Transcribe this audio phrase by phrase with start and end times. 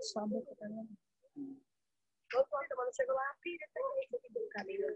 [0.00, 0.96] Só a boca tá vendo?
[2.34, 4.86] Outra semana chegou lá, filha, isso aqui do caminho.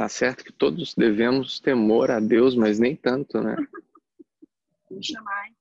[0.00, 3.54] Tá certo que todos devemos temor a Deus, mas nem tanto, né?
[4.90, 5.54] Me chamar, hein?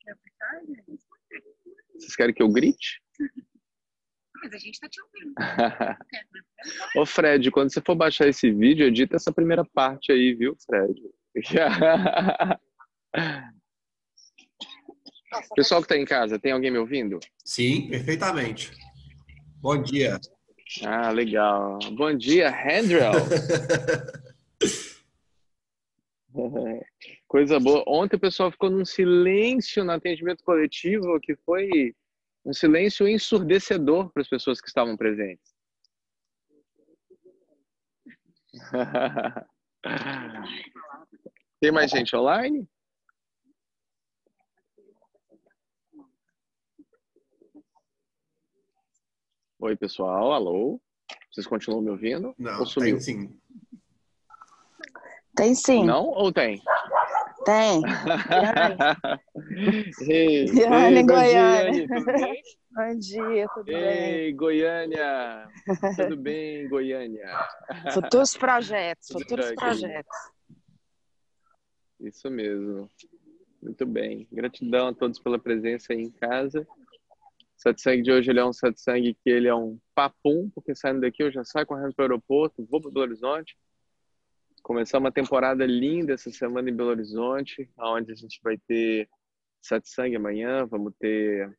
[0.00, 1.04] Quer ficar, gente?
[1.92, 3.02] Vocês querem que eu grite?
[4.42, 5.34] Mas a gente tá te ouvindo.
[6.96, 10.98] Ô Fred, quando você for baixar esse vídeo, edita essa primeira parte aí, viu, Fred?
[15.54, 17.20] Pessoal que tá em casa, tem alguém me ouvindo?
[17.44, 18.72] Sim, perfeitamente.
[19.60, 20.18] Bom dia.
[20.84, 21.78] Ah, legal.
[21.92, 23.12] Bom dia, Handrel.
[27.28, 27.84] Coisa boa.
[27.86, 31.94] Ontem o pessoal ficou num silêncio no atendimento coletivo que foi
[32.44, 35.54] um silêncio ensurdecedor para as pessoas que estavam presentes.
[41.60, 42.68] Tem mais gente online?
[49.62, 50.32] Oi, pessoal.
[50.32, 50.80] Alô?
[51.30, 52.34] Vocês continuam me ouvindo?
[52.36, 52.96] Não, ou sumiu?
[52.96, 53.40] tem sim.
[55.36, 55.84] Tem sim.
[55.84, 56.60] Não ou tem?
[57.44, 57.80] Tem.
[60.10, 61.86] ei, ei, Goiânia.
[61.86, 62.42] tudo bem?
[62.72, 63.76] Bom dia, tudo bem?
[63.76, 65.48] Ei, Goiânia!
[65.94, 67.28] Tudo bem, Goiânia?
[67.94, 70.18] Futuros projetos, futuros projetos.
[72.00, 72.90] Isso mesmo.
[73.62, 74.26] Muito bem.
[74.32, 76.66] Gratidão a todos pela presença aí em casa.
[77.62, 81.22] Satsang de hoje ele é um satsang que ele é um papum, porque saindo daqui
[81.22, 83.56] eu já saio correndo para o aeroporto, vou para Belo Horizonte.
[84.64, 89.08] Começar uma temporada linda essa semana em Belo Horizonte, onde a gente vai ter
[89.60, 91.56] satsang amanhã, vamos ter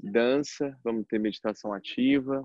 [0.00, 2.42] dança, vamos ter meditação ativa.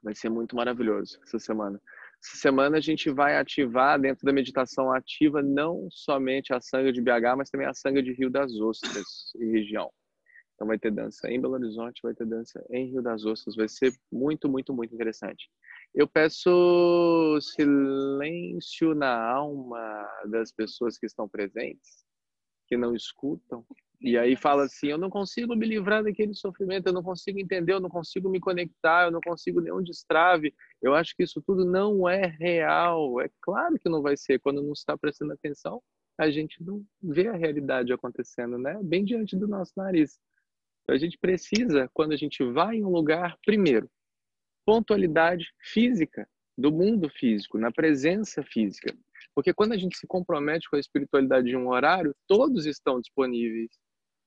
[0.00, 1.82] Vai ser muito maravilhoso essa semana.
[2.24, 7.02] Essa semana a gente vai ativar dentro da meditação ativa não somente a sanga de
[7.02, 9.90] BH, mas também a sanga de Rio das Ostras e região.
[10.56, 13.54] Então vai ter dança em Belo Horizonte, vai ter dança em Rio das Ostras.
[13.54, 15.50] Vai ser muito, muito, muito interessante.
[15.94, 22.04] Eu peço silêncio na alma das pessoas que estão presentes,
[22.66, 23.66] que não escutam.
[24.00, 27.74] E aí fala assim: eu não consigo me livrar daquele sofrimento, eu não consigo entender,
[27.74, 30.54] eu não consigo me conectar, eu não consigo nenhum destrave.
[30.80, 33.20] Eu acho que isso tudo não é real.
[33.20, 34.38] É claro que não vai ser.
[34.38, 35.82] Quando não está prestando atenção,
[36.18, 38.78] a gente não vê a realidade acontecendo, né?
[38.82, 40.18] Bem diante do nosso nariz.
[40.86, 43.90] Então, a gente precisa, quando a gente vai em um lugar, primeiro,
[44.64, 48.96] pontualidade física, do mundo físico, na presença física.
[49.34, 53.70] Porque quando a gente se compromete com a espiritualidade de um horário, todos estão disponíveis.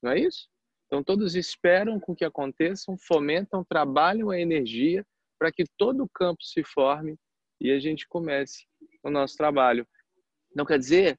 [0.04, 0.48] Não é isso?
[0.86, 5.06] Então, todos esperam com que aconteçam, fomentam, trabalham a energia
[5.40, 7.16] para que todo o campo se forme
[7.62, 8.66] e a gente comece
[9.02, 9.88] o nosso trabalho.
[10.54, 11.18] Não quer dizer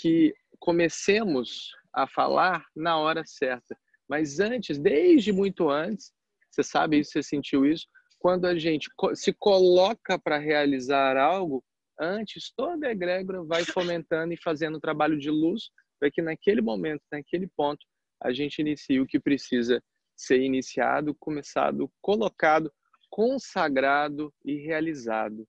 [0.00, 3.76] que comecemos a falar na hora certa,
[4.10, 6.12] mas antes, desde muito antes,
[6.50, 7.86] você sabe isso, você sentiu isso,
[8.18, 11.64] quando a gente se coloca para realizar algo,
[11.98, 15.70] antes toda a egrégora vai fomentando e fazendo o trabalho de luz
[16.00, 17.86] para que naquele momento, naquele ponto,
[18.20, 19.80] a gente inicie o que precisa
[20.16, 22.72] ser iniciado, começado, colocado,
[23.08, 25.46] consagrado e realizado.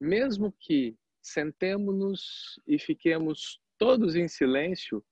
[0.00, 5.04] Mesmo que sentemos-nos e fiquemos todos em silêncio,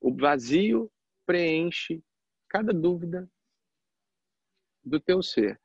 [0.00, 0.90] o vazio
[1.26, 2.02] preenche
[2.48, 3.28] cada dúvida
[4.84, 5.60] do teu ser.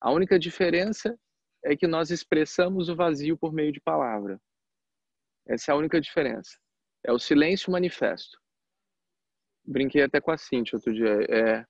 [0.00, 1.18] A única diferença
[1.64, 4.40] é que nós expressamos o vazio por meio de palavra.
[5.46, 6.58] Essa é a única diferença.
[7.04, 8.40] É o silêncio manifesto.
[9.64, 11.22] Brinquei até com a Cintia outro dia.
[11.30, 11.66] É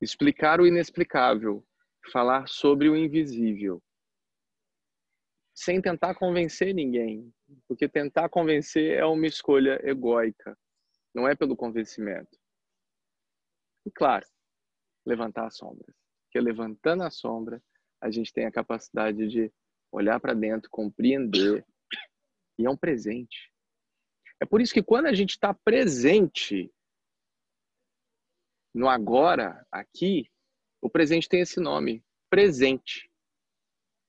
[0.00, 1.66] explicar o inexplicável,
[2.12, 3.82] falar sobre o invisível,
[5.52, 7.34] sem tentar convencer ninguém,
[7.66, 10.56] porque tentar convencer é uma escolha egóica,
[11.14, 12.38] não é pelo convencimento.
[13.86, 14.26] E claro,
[15.06, 15.94] levantar as sombras.
[16.24, 17.62] Porque levantando a sombra,
[18.00, 19.52] a gente tem a capacidade de
[19.90, 21.66] olhar para dentro, compreender.
[22.58, 23.52] E é um presente.
[24.40, 26.72] É por isso que quando a gente está presente
[28.74, 30.30] no agora, aqui,
[30.80, 33.10] o presente tem esse nome, presente.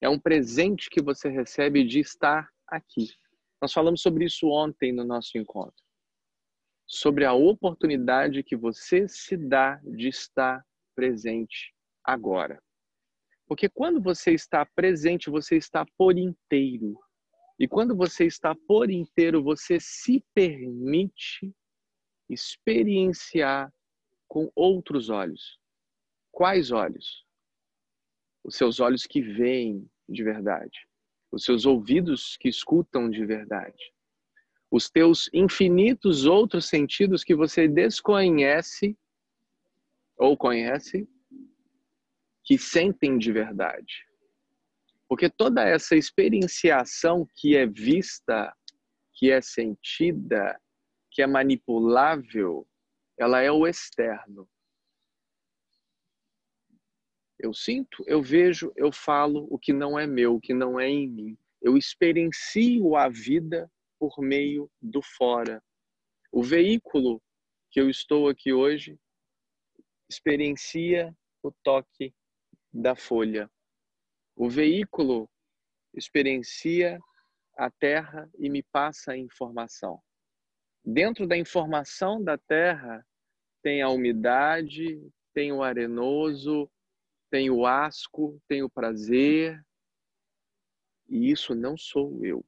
[0.01, 3.09] É um presente que você recebe de estar aqui.
[3.61, 5.83] Nós falamos sobre isso ontem no nosso encontro.
[6.91, 10.65] Sobre a oportunidade que você se dá de estar
[10.95, 11.71] presente
[12.03, 12.59] agora.
[13.47, 16.99] Porque quando você está presente, você está por inteiro.
[17.59, 21.53] E quando você está por inteiro, você se permite
[22.27, 23.71] experienciar
[24.27, 25.59] com outros olhos.
[26.31, 27.25] Quais olhos?
[28.43, 30.87] Os seus olhos que veem de verdade,
[31.31, 33.93] os seus ouvidos que escutam de verdade,
[34.71, 38.97] os teus infinitos outros sentidos que você desconhece
[40.17, 41.07] ou conhece,
[42.43, 44.05] que sentem de verdade.
[45.07, 48.55] Porque toda essa experienciação que é vista,
[49.13, 50.59] que é sentida,
[51.09, 52.67] que é manipulável,
[53.17, 54.47] ela é o externo.
[57.39, 60.87] Eu sinto, eu vejo, eu falo o que não é meu, o que não é
[60.87, 61.37] em mim.
[61.61, 65.61] Eu experiencio a vida por meio do fora.
[66.31, 67.21] O veículo
[67.69, 68.97] que eu estou aqui hoje
[70.09, 72.13] experiencia o toque
[72.73, 73.49] da folha.
[74.35, 75.29] O veículo
[75.93, 76.99] experiencia
[77.57, 80.01] a terra e me passa a informação.
[80.83, 83.05] Dentro da informação da terra
[83.61, 84.99] tem a umidade,
[85.33, 86.71] tem o arenoso,
[87.29, 89.61] tem o asco, tem o prazer.
[91.07, 92.45] E isso não sou eu.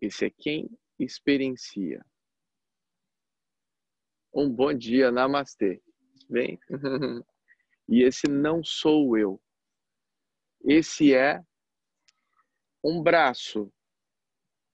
[0.00, 2.04] Esse é quem experiencia.
[4.32, 5.82] Um bom dia, namastê.
[6.28, 6.58] Bem?
[7.88, 9.42] e esse não sou eu.
[10.62, 11.42] Esse é
[12.82, 13.70] um braço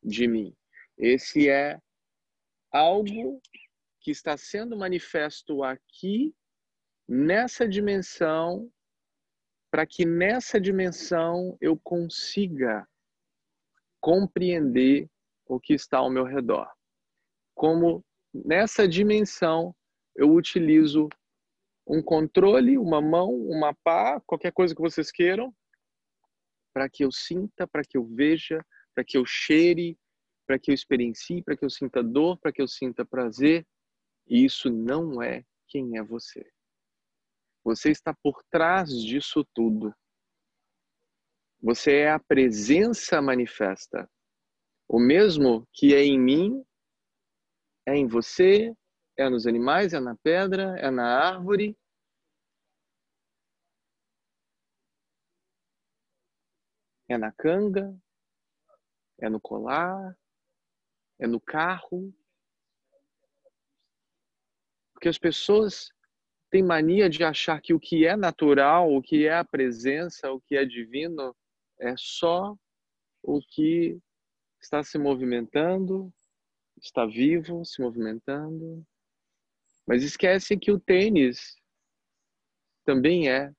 [0.02, 0.54] de mim.
[0.96, 1.80] Esse é
[2.70, 3.40] algo
[4.00, 6.32] que está sendo manifesto aqui,
[7.08, 8.70] nessa dimensão,
[9.70, 12.88] para que nessa dimensão eu consiga
[14.00, 15.10] compreender
[15.46, 16.68] o que está ao meu redor.
[17.54, 19.74] Como nessa dimensão
[20.14, 21.08] eu utilizo
[21.86, 25.54] um controle, uma mão, uma pá, qualquer coisa que vocês queiram,
[26.74, 28.64] para que eu sinta, para que eu veja,
[28.94, 29.96] para que eu cheire,
[30.46, 33.66] para que eu experiencie, para que eu sinta dor, para que eu sinta prazer.
[34.26, 36.44] E isso não é quem é você.
[37.64, 39.94] Você está por trás disso tudo.
[41.60, 44.08] Você é a presença manifesta.
[44.88, 46.64] O mesmo que é em mim,
[47.84, 48.72] é em você,
[49.16, 51.76] é nos animais, é na pedra, é na árvore.
[57.08, 57.96] É na canga,
[59.20, 60.16] é no colar,
[61.20, 62.12] é no carro.
[64.92, 65.92] Porque as pessoas
[66.50, 70.40] têm mania de achar que o que é natural, o que é a presença, o
[70.40, 71.34] que é divino,
[71.78, 72.56] é só
[73.22, 74.00] o que
[74.66, 76.12] está se movimentando,
[76.76, 78.84] está vivo, se movimentando.
[79.86, 81.56] Mas esquece que o tênis
[82.84, 83.52] também é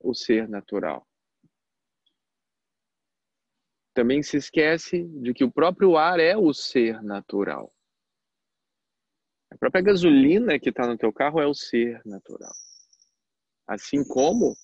[0.00, 1.06] o ser natural
[3.94, 7.72] também se esquece de que o próprio ar é o ser natural.
[9.50, 12.52] A própria gasolina que está no teu carro é o ser natural.
[13.68, 14.56] Assim como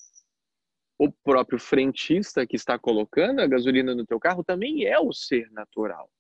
[1.00, 5.50] o próprio frentista que está colocando a gasolina no teu carro também é o ser
[5.50, 6.12] natural.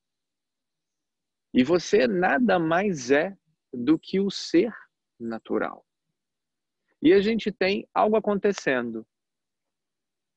[1.52, 3.36] E você nada mais é
[3.70, 4.72] do que o ser
[5.18, 5.84] natural.
[7.02, 9.06] E a gente tem algo acontecendo.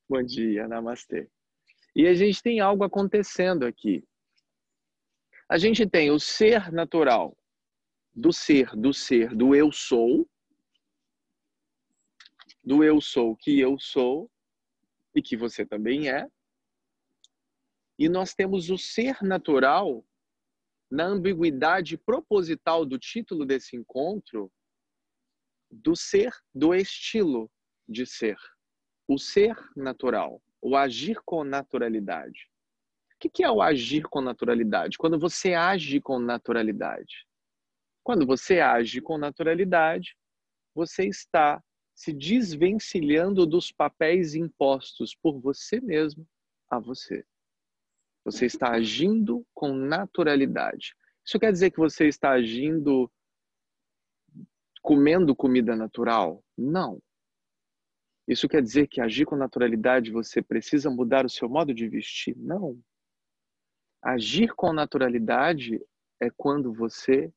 [0.06, 1.26] Bom dia, namastê.
[1.96, 4.06] E a gente tem algo acontecendo aqui.
[5.48, 7.34] A gente tem o ser natural
[8.14, 10.28] do ser, do ser, do eu sou,
[12.62, 14.30] do eu sou que eu sou
[15.14, 16.26] e que você também é.
[17.98, 20.04] E nós temos o ser natural
[20.90, 24.52] na ambiguidade proposital do título desse encontro
[25.70, 27.50] do ser, do estilo
[27.88, 28.36] de ser,
[29.08, 32.48] o ser natural o agir com naturalidade.
[33.22, 34.96] O que é o agir com naturalidade?
[34.96, 37.26] Quando você age com naturalidade.
[38.02, 40.16] Quando você age com naturalidade,
[40.74, 41.62] você está
[41.94, 46.26] se desvencilhando dos papéis impostos por você mesmo
[46.68, 47.24] a você.
[48.24, 50.96] Você está agindo com naturalidade.
[51.24, 53.10] Isso quer dizer que você está agindo
[54.82, 56.44] comendo comida natural?
[56.56, 57.00] Não.
[58.26, 62.36] Isso quer dizer que agir com naturalidade você precisa mudar o seu modo de vestir?
[62.36, 62.78] Não.
[64.02, 65.80] Agir com naturalidade
[66.20, 67.32] é quando você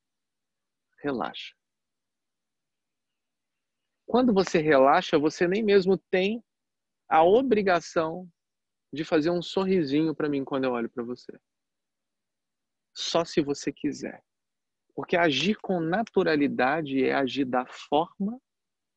[0.99, 1.55] relaxa.
[4.17, 6.43] Quando você relaxa, você nem mesmo tem
[7.07, 8.27] a obrigação
[8.91, 11.39] de fazer um sorrisinho para mim quando eu olho para você.
[12.95, 14.24] Só se você quiser.
[14.95, 18.41] Porque agir com naturalidade é agir da forma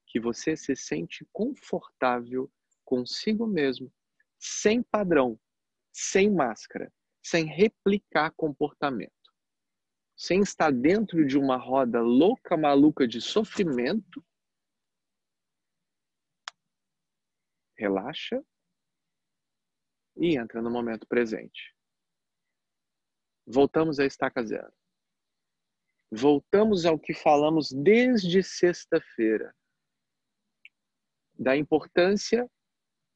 [0.06, 2.50] que você se sente confortável
[2.82, 3.92] consigo mesmo,
[4.38, 5.38] sem padrão,
[5.92, 6.90] sem máscara,
[7.22, 9.12] sem replicar comportamento,
[10.16, 14.24] sem estar dentro de uma roda louca, maluca de sofrimento.
[17.80, 18.44] Relaxa
[20.14, 21.74] e entra no momento presente.
[23.46, 24.70] Voltamos à estaca zero.
[26.12, 29.56] Voltamos ao que falamos desde sexta-feira,
[31.34, 32.46] da importância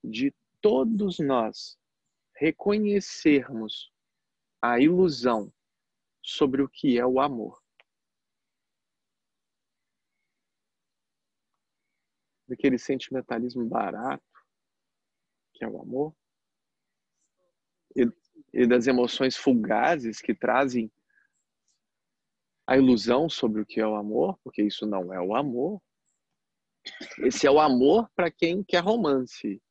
[0.02, 1.78] de todos nós
[2.34, 3.92] reconhecermos
[4.62, 5.52] a ilusão
[6.22, 7.62] sobre o que é o amor.
[12.48, 14.33] Daquele sentimentalismo barato
[15.54, 16.14] que é o amor
[17.96, 18.06] e,
[18.52, 20.90] e das emoções fugazes que trazem
[22.66, 25.80] a ilusão sobre o que é o amor, porque isso não é o amor.
[27.18, 29.62] Esse é o amor para quem quer romance.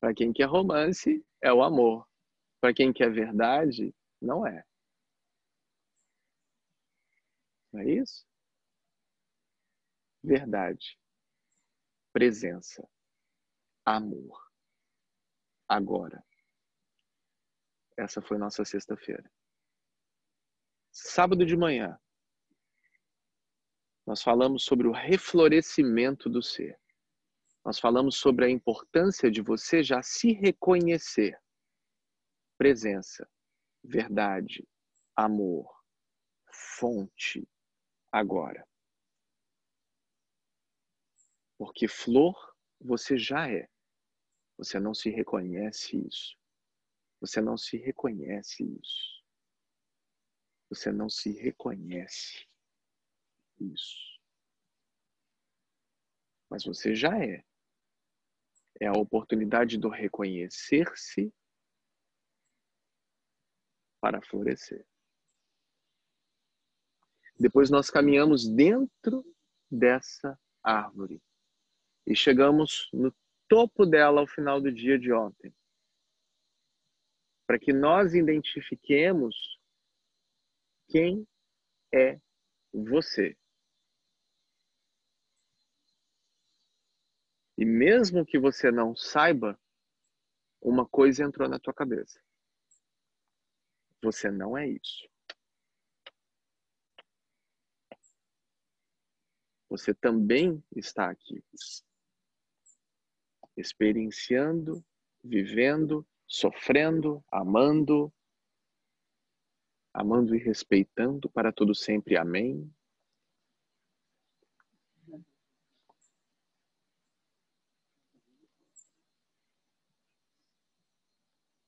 [0.00, 2.06] Para quem quer romance, é o amor.
[2.60, 4.64] Para quem quer verdade, não é.
[7.72, 8.26] Não é isso?
[10.22, 10.98] Verdade.
[12.12, 12.88] Presença.
[13.84, 14.50] Amor.
[15.68, 16.24] Agora.
[17.96, 19.30] Essa foi nossa sexta-feira.
[20.90, 21.98] Sábado de manhã,
[24.06, 26.78] nós falamos sobre o reflorescimento do ser.
[27.64, 31.40] Nós falamos sobre a importância de você já se reconhecer.
[32.58, 33.28] Presença,
[33.82, 34.66] verdade,
[35.16, 35.68] amor,
[36.78, 37.48] fonte,
[38.12, 38.66] agora.
[41.56, 43.68] Porque flor você já é.
[44.56, 46.36] Você não se reconhece isso.
[47.20, 49.24] Você não se reconhece isso.
[50.68, 52.46] Você não se reconhece
[53.60, 54.20] isso.
[56.50, 57.44] Mas você já é.
[58.80, 61.32] É a oportunidade do reconhecer-se
[64.00, 64.86] para florescer.
[67.38, 69.24] Depois nós caminhamos dentro
[69.70, 71.22] dessa árvore
[72.06, 73.12] e chegamos no
[73.54, 75.54] topo dela ao final do dia de ontem.
[77.46, 79.60] Para que nós identifiquemos
[80.88, 81.24] quem
[81.94, 82.20] é
[82.72, 83.38] você.
[87.56, 89.56] E mesmo que você não saiba,
[90.60, 92.20] uma coisa entrou na tua cabeça.
[94.02, 95.08] Você não é isso.
[99.68, 101.40] Você também está aqui,
[103.56, 104.84] experienciando,
[105.22, 108.12] vivendo, sofrendo, amando,
[109.92, 112.16] amando e respeitando para todo sempre.
[112.16, 112.70] Amém.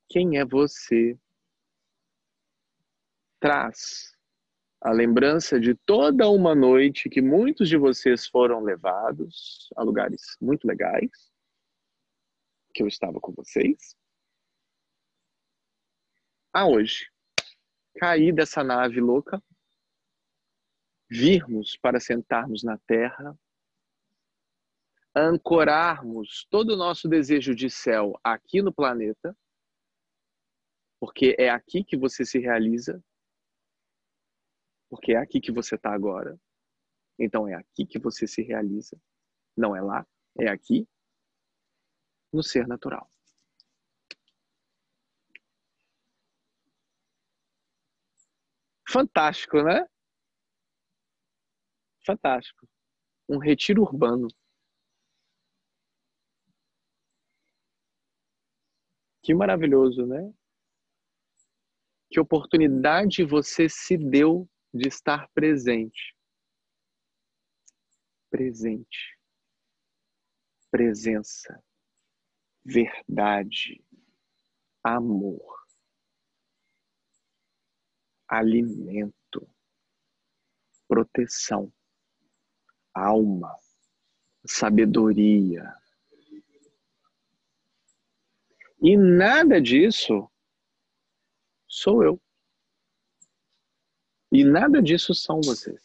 [0.09, 1.19] Quem é você?
[3.39, 4.17] Traz
[4.81, 10.67] a lembrança de toda uma noite que muitos de vocês foram levados a lugares muito
[10.67, 11.11] legais,
[12.77, 13.97] que eu estava com vocês,
[16.53, 17.11] a hoje
[17.99, 19.43] cair dessa nave louca,
[21.09, 23.35] virmos para sentarmos na terra,
[25.15, 29.35] ancorarmos todo o nosso desejo de céu aqui no planeta,
[31.01, 33.03] porque é aqui que você se realiza,
[34.91, 36.39] porque é aqui que você está agora.
[37.19, 39.01] Então é aqui que você se realiza,
[39.57, 40.07] não é lá,
[40.39, 40.87] é aqui,
[42.37, 43.11] no ser natural.
[48.89, 49.85] Fantástico, né?
[52.05, 52.69] Fantástico.
[53.29, 54.29] Um retiro urbano.
[59.23, 60.33] Que maravilhoso, né?
[62.09, 66.15] Que oportunidade você se deu de estar presente.
[68.31, 69.19] Presente.
[70.71, 71.61] Presença.
[72.67, 73.83] Verdade.
[74.83, 75.57] Amor
[78.29, 79.49] alimento,
[80.89, 81.73] proteção,
[82.93, 83.57] alma,
[84.45, 85.73] sabedoria.
[88.81, 90.31] E nada disso
[91.67, 92.21] sou eu.
[94.31, 95.81] E nada disso são vocês.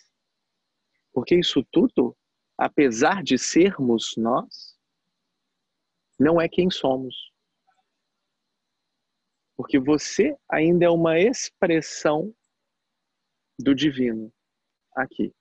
[1.14, 2.18] Porque isso tudo,
[2.58, 4.71] apesar de sermos nós,
[6.22, 7.34] não é quem somos.
[9.58, 12.34] Porque você ainda é uma expressão
[13.60, 14.32] do divino
[14.96, 15.34] aqui.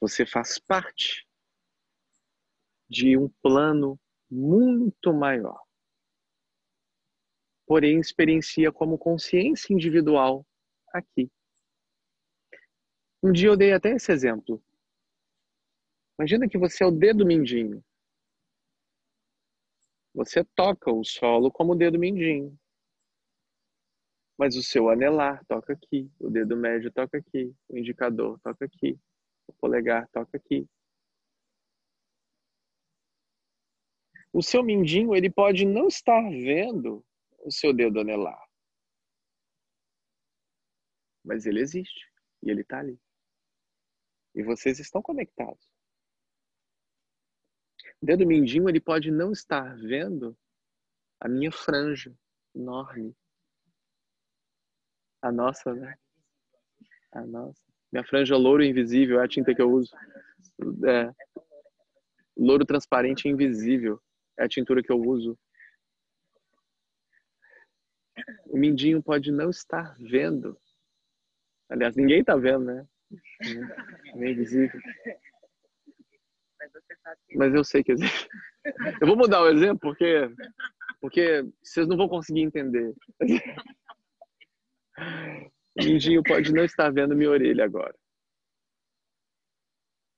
[0.00, 1.26] Você faz parte
[2.88, 3.98] de um plano
[4.30, 5.60] muito maior.
[7.66, 10.46] Porém, experiencia como consciência individual
[10.92, 11.28] aqui.
[13.22, 14.62] Um dia eu dei até esse exemplo.
[16.16, 17.84] Imagina que você é o dedo mindinho.
[20.18, 22.58] Você toca o solo como o dedo mindinho.
[24.36, 28.98] Mas o seu anelar toca aqui, o dedo médio toca aqui, o indicador toca aqui,
[29.46, 30.68] o polegar toca aqui.
[34.32, 37.06] O seu mindinho, ele pode não estar vendo
[37.44, 38.44] o seu dedo anelar.
[41.24, 42.98] Mas ele existe e ele está ali.
[44.34, 45.77] E vocês estão conectados.
[48.00, 50.36] O dedo mindinho, ele pode não estar vendo
[51.20, 52.14] a minha franja
[52.54, 53.14] enorme.
[55.20, 55.96] A nossa, né?
[57.12, 57.60] A nossa.
[57.90, 59.94] Minha franja louro invisível é a tinta que eu uso.
[60.86, 61.10] É.
[62.36, 64.00] Louro transparente invisível
[64.38, 65.36] é a tintura que eu uso.
[68.46, 70.56] O mindinho pode não estar vendo.
[71.68, 72.86] Aliás, ninguém está vendo, né?
[74.14, 74.80] É invisível.
[77.34, 78.28] Mas eu sei que existe.
[79.00, 80.28] Eu vou mudar o exemplo porque,
[81.00, 82.94] porque vocês não vão conseguir entender.
[85.80, 87.96] O mindinho pode não estar vendo minha orelha agora.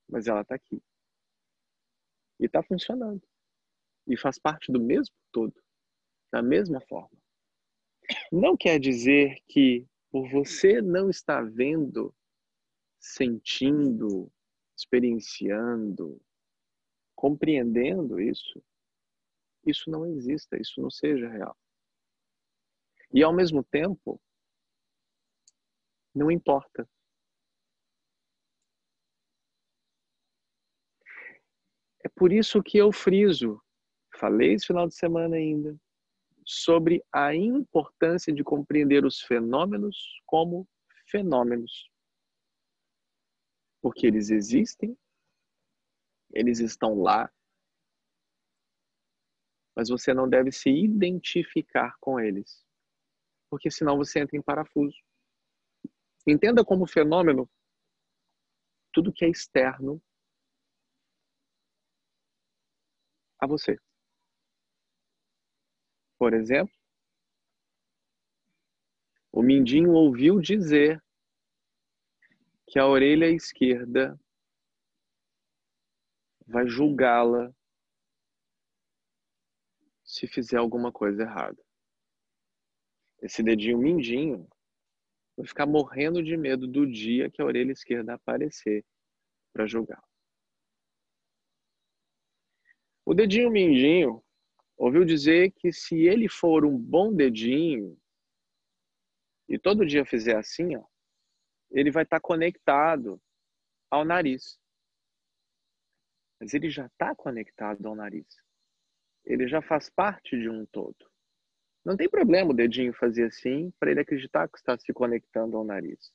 [0.09, 0.83] Mas ela está aqui.
[2.41, 3.23] E está funcionando
[4.07, 5.55] e faz parte do mesmo todo,
[6.33, 7.17] da mesma forma.
[8.33, 12.13] Não quer dizer que por você não estar vendo,
[12.99, 14.33] sentindo,
[14.77, 16.21] experienciando,
[17.21, 18.65] compreendendo isso,
[19.67, 21.55] isso não exista, isso não seja real.
[23.13, 24.19] E ao mesmo tempo,
[26.15, 26.89] não importa.
[32.03, 33.63] É por isso que eu friso
[34.17, 35.79] falei esse final de semana ainda,
[36.43, 40.67] sobre a importância de compreender os fenômenos como
[41.07, 41.91] fenômenos.
[43.83, 44.97] Porque eles existem,
[46.33, 47.31] eles estão lá,
[49.77, 52.65] mas você não deve se identificar com eles,
[53.49, 54.97] porque senão você entra em parafuso.
[56.27, 57.49] Entenda como fenômeno
[58.93, 60.03] tudo que é externo
[63.39, 63.79] a você.
[66.19, 66.75] Por exemplo,
[69.33, 71.03] o Mindinho ouviu dizer
[72.67, 74.21] que a orelha esquerda
[76.51, 77.55] vai julgá-la
[80.03, 81.63] se fizer alguma coisa errada.
[83.23, 84.49] Esse dedinho mindinho
[85.37, 88.85] vai ficar morrendo de medo do dia que a orelha esquerda aparecer
[89.53, 90.03] para julgar.
[93.07, 94.23] O dedinho mindinho
[94.77, 97.97] ouviu dizer que se ele for um bom dedinho
[99.49, 100.85] e todo dia fizer assim, ó,
[101.71, 103.23] ele vai estar tá conectado
[103.89, 104.60] ao nariz.
[106.41, 108.27] Mas ele já está conectado ao nariz.
[109.25, 110.97] Ele já faz parte de um todo.
[111.85, 115.65] Não tem problema o dedinho fazer assim para ele acreditar que está se conectando ao
[115.65, 116.11] nariz.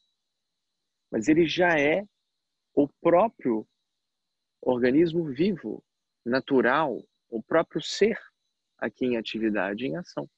[1.11, 2.07] Mas ele já é
[2.73, 3.67] o próprio
[4.61, 5.83] organismo vivo,
[6.25, 8.19] natural, o próprio ser
[8.77, 10.29] aqui em atividade em ação.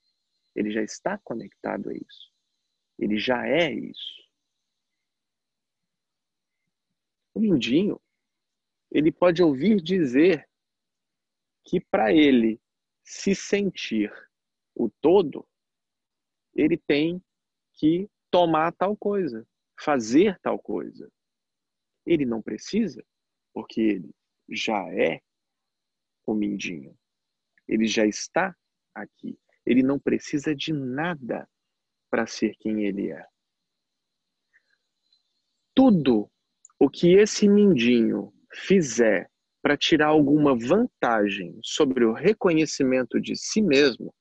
[0.55, 2.31] Ele já está conectado a isso.
[2.99, 4.17] Ele já é isso.
[7.33, 8.01] O mindinho,
[8.91, 10.47] ele pode ouvir dizer
[11.65, 12.59] que para ele
[13.03, 14.11] se sentir
[14.73, 15.47] o todo,
[16.53, 17.21] ele tem
[17.73, 19.47] que tomar tal coisa,
[19.79, 21.11] fazer tal coisa.
[22.05, 23.03] Ele não precisa,
[23.53, 24.15] porque ele
[24.49, 25.21] já é
[26.25, 26.97] o mindinho.
[27.67, 28.55] Ele já está
[28.93, 29.37] aqui.
[29.65, 31.49] Ele não precisa de nada
[32.09, 33.27] para ser quem ele é.
[35.73, 36.31] Tudo
[36.79, 39.29] o que esse mindinho fizer
[39.61, 44.13] para tirar alguma vantagem sobre o reconhecimento de si mesmo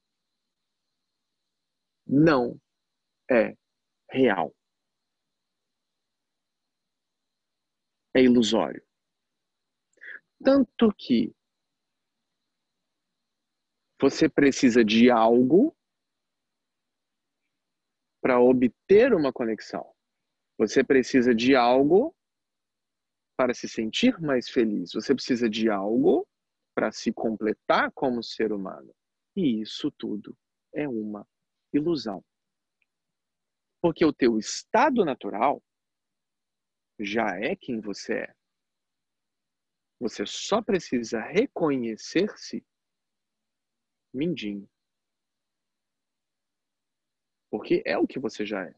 [2.07, 2.61] não
[3.31, 3.57] é
[4.11, 4.55] real.
[8.15, 8.83] É ilusório.
[10.43, 11.35] Tanto que
[14.01, 15.77] você precisa de algo
[18.23, 19.95] para obter uma conexão.
[20.59, 22.16] Você precisa de algo
[23.37, 24.93] para se sentir mais feliz.
[24.93, 26.27] Você precisa de algo
[26.75, 28.95] para se completar como ser humano.
[29.35, 30.37] E isso tudo
[30.73, 31.27] é uma
[31.73, 32.25] ilusão.
[33.81, 35.63] Porque o teu estado natural
[36.99, 38.35] já é quem você é.
[40.01, 42.65] Você só precisa reconhecer-se
[44.13, 44.69] mindinho.
[47.51, 48.75] Porque é o que você já é.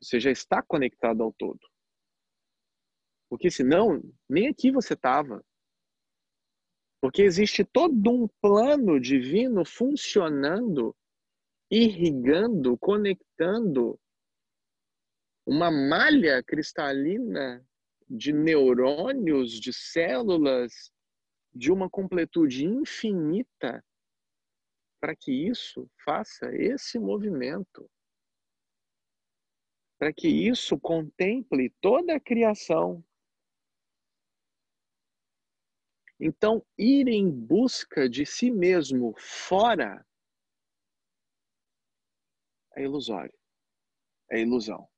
[0.00, 1.60] Você já está conectado ao todo.
[3.28, 5.44] Porque senão, nem aqui você estava.
[7.00, 10.96] Porque existe todo um plano divino funcionando,
[11.70, 13.98] irrigando, conectando
[15.46, 17.64] uma malha cristalina
[18.08, 20.92] de neurônios, de células,
[21.54, 23.84] de uma completude infinita,
[25.00, 27.88] para que isso faça esse movimento.
[29.98, 33.04] Para que isso contemple toda a criação,
[36.20, 40.04] Então, ir em busca de si mesmo fora
[42.76, 43.34] é ilusório,
[44.30, 44.88] é ilusão.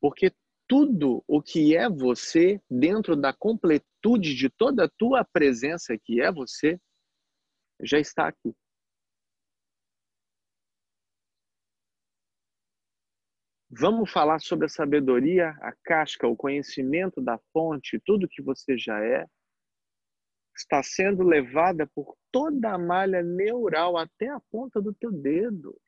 [0.00, 0.34] Porque
[0.66, 6.32] tudo o que é você, dentro da completude de toda a tua presença que é
[6.32, 6.80] você,
[7.82, 8.54] já está aqui.
[13.70, 19.02] Vamos falar sobre a sabedoria, a casca, o conhecimento da fonte, tudo que você já
[19.02, 19.26] é
[20.56, 25.80] está sendo levada por toda a malha neural até a ponta do teu dedo.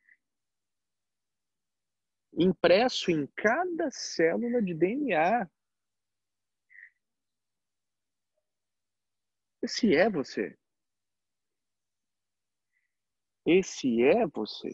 [2.37, 5.49] Impresso em cada célula de DNA.
[9.61, 10.57] Esse é você.
[13.45, 14.69] Esse é você.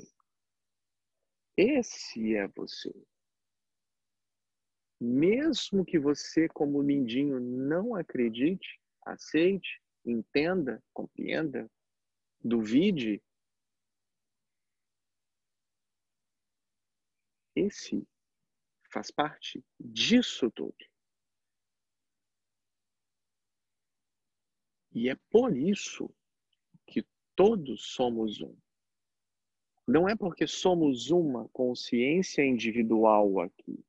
[1.56, 2.91] Esse é você.
[4.99, 11.69] Mesmo que você, como lindinho, não acredite, aceite, entenda, compreenda,
[12.43, 13.21] duvide.
[17.55, 18.07] Esse
[18.91, 20.75] faz parte disso tudo.
[24.93, 26.13] E é por isso
[26.85, 28.55] que todos somos um.
[29.87, 33.83] Não é porque somos uma consciência individual aqui.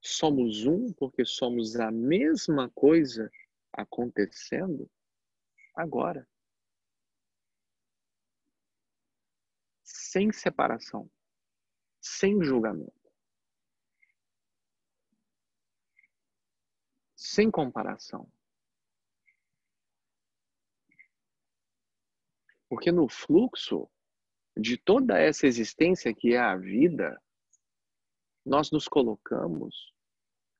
[0.00, 3.30] Somos um porque somos a mesma coisa
[3.72, 4.90] acontecendo
[5.74, 6.28] agora.
[9.82, 11.10] Sem separação,
[12.00, 13.12] sem julgamento,
[17.16, 18.30] sem comparação.
[22.68, 23.90] Porque no fluxo
[24.56, 27.20] de toda essa existência que é a vida,
[28.44, 29.92] nós nos colocamos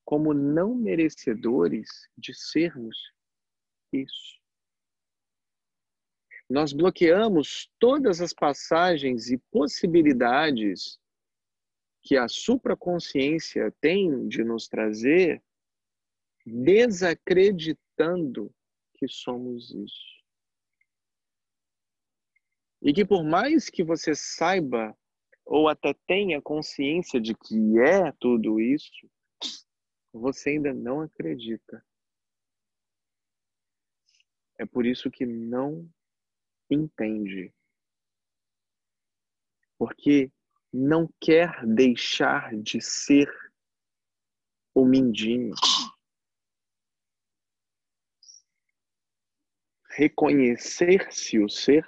[0.04, 2.96] como não merecedores de sermos
[3.92, 4.40] isso
[6.50, 10.98] nós bloqueamos todas as passagens e possibilidades
[12.02, 15.40] que a supraconsciência tem de nos trazer,
[16.44, 18.52] desacreditando
[18.94, 20.10] que somos isso.
[22.82, 24.98] E que por mais que você saiba
[25.44, 29.08] ou até tenha consciência de que é tudo isso,
[30.12, 31.84] você ainda não acredita.
[34.58, 35.90] É por isso que não
[36.68, 37.52] entende.
[39.78, 40.30] Porque
[40.72, 43.28] não quer deixar de ser
[44.74, 45.54] o mindinho.
[49.88, 51.86] Reconhecer-se o ser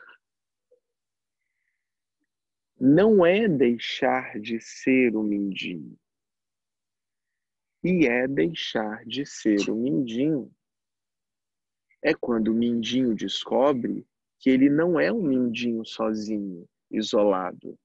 [2.81, 5.97] não é deixar de ser o mindinho.
[7.85, 10.55] E é deixar de ser o mindinho.
[12.01, 14.07] É quando o mindinho descobre
[14.39, 17.79] que ele não é um mindinho sozinho, isolado.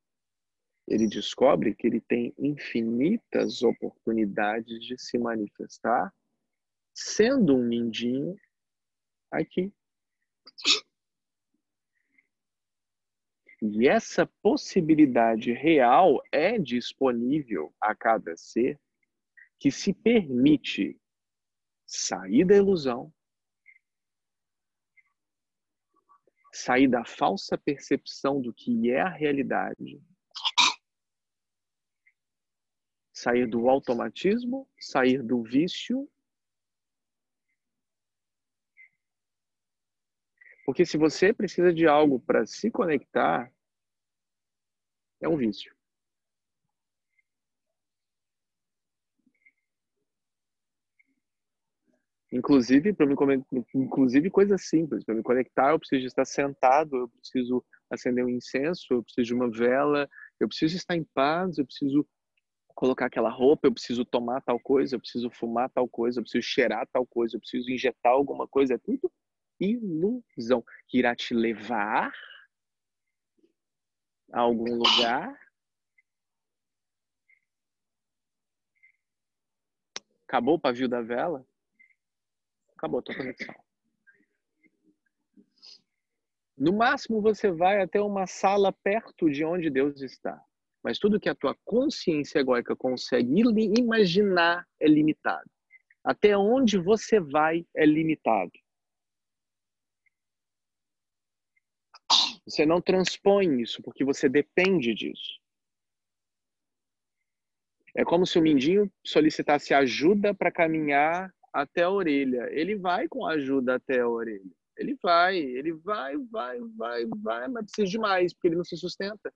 [0.88, 6.14] Ele descobre que ele tem infinitas oportunidades de se manifestar,
[6.94, 8.36] sendo um mindinho
[9.32, 9.74] aqui.
[13.62, 18.80] E essa possibilidade real é disponível a cada ser
[19.60, 21.00] que se permite
[21.86, 23.13] sair da ilusão,
[26.54, 30.02] sair da falsa percepção do que é a realidade,
[33.13, 36.10] sair do automatismo, sair do vício.
[40.65, 43.52] Porque se você precisa de algo para se conectar,
[45.22, 45.77] é um vício.
[52.32, 53.16] Inclusive, para me
[53.74, 58.86] inclusive coisas simples, para me conectar, eu preciso estar sentado, eu preciso acender um incenso,
[58.92, 60.10] eu preciso de uma vela,
[60.40, 62.06] eu preciso estar em paz, eu preciso
[62.76, 66.46] colocar aquela roupa, eu preciso tomar tal coisa, eu preciso fumar tal coisa, eu preciso
[66.46, 69.10] cheirar tal coisa, eu preciso injetar alguma coisa, é tudo
[69.60, 72.12] ilusão que irá te levar
[74.32, 75.34] a algum lugar.
[80.28, 81.47] Acabou o pavio da vela?
[82.78, 83.56] Acabou a tua conexão.
[86.56, 90.40] No máximo, você vai até uma sala perto de onde Deus está.
[90.84, 93.42] Mas tudo que a tua consciência egóica consegue
[93.78, 95.50] imaginar é limitado.
[96.04, 98.52] Até onde você vai é limitado.
[102.46, 105.42] Você não transpõe isso porque você depende disso.
[107.94, 112.48] É como se o mindinho solicitasse ajuda para caminhar até a orelha.
[112.52, 114.52] Ele vai com ajuda até a orelha.
[114.78, 118.78] Ele vai, ele vai, vai, vai, vai, mas precisa de mais, porque ele não se
[118.78, 119.34] sustenta.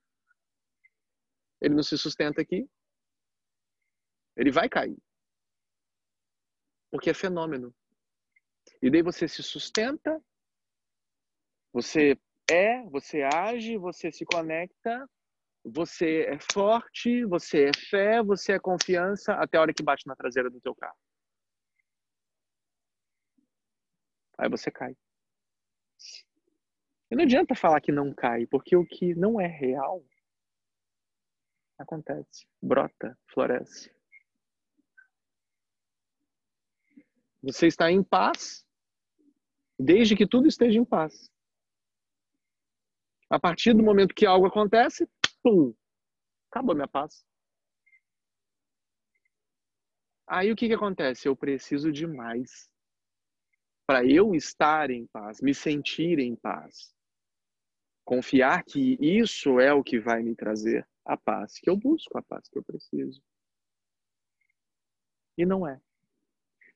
[1.60, 2.70] Ele não se sustenta aqui.
[4.38, 4.96] Ele vai cair.
[6.92, 7.74] Porque é fenômeno.
[8.82, 10.24] E daí você se sustenta,
[11.74, 12.16] você
[12.52, 15.10] é, você age, você se conecta,
[15.64, 20.16] você é forte, você é fé, você é confiança, até a hora que bate na
[20.16, 20.98] traseira do teu carro.
[24.42, 24.98] Aí você cai.
[27.12, 30.04] E não adianta falar que não cai, porque o que não é real
[31.78, 33.94] acontece, brota, floresce.
[37.44, 38.66] Você está em paz
[39.78, 41.32] desde que tudo esteja em paz.
[43.30, 45.08] A partir do momento que algo acontece,
[45.44, 45.74] pum,
[46.50, 47.24] acabou minha paz.
[50.26, 51.28] Aí o que, que acontece?
[51.28, 52.71] Eu preciso de mais
[53.92, 56.96] para eu estar em paz, me sentir em paz.
[58.06, 62.22] Confiar que isso é o que vai me trazer a paz que eu busco, a
[62.22, 63.22] paz que eu preciso.
[65.38, 65.78] E não é.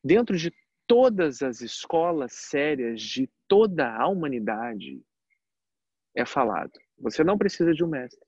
[0.04, 0.54] Dentro de
[0.86, 5.02] todas as escolas sérias de toda a humanidade,
[6.14, 6.78] é falado.
[6.98, 8.28] Você não precisa de um mestre.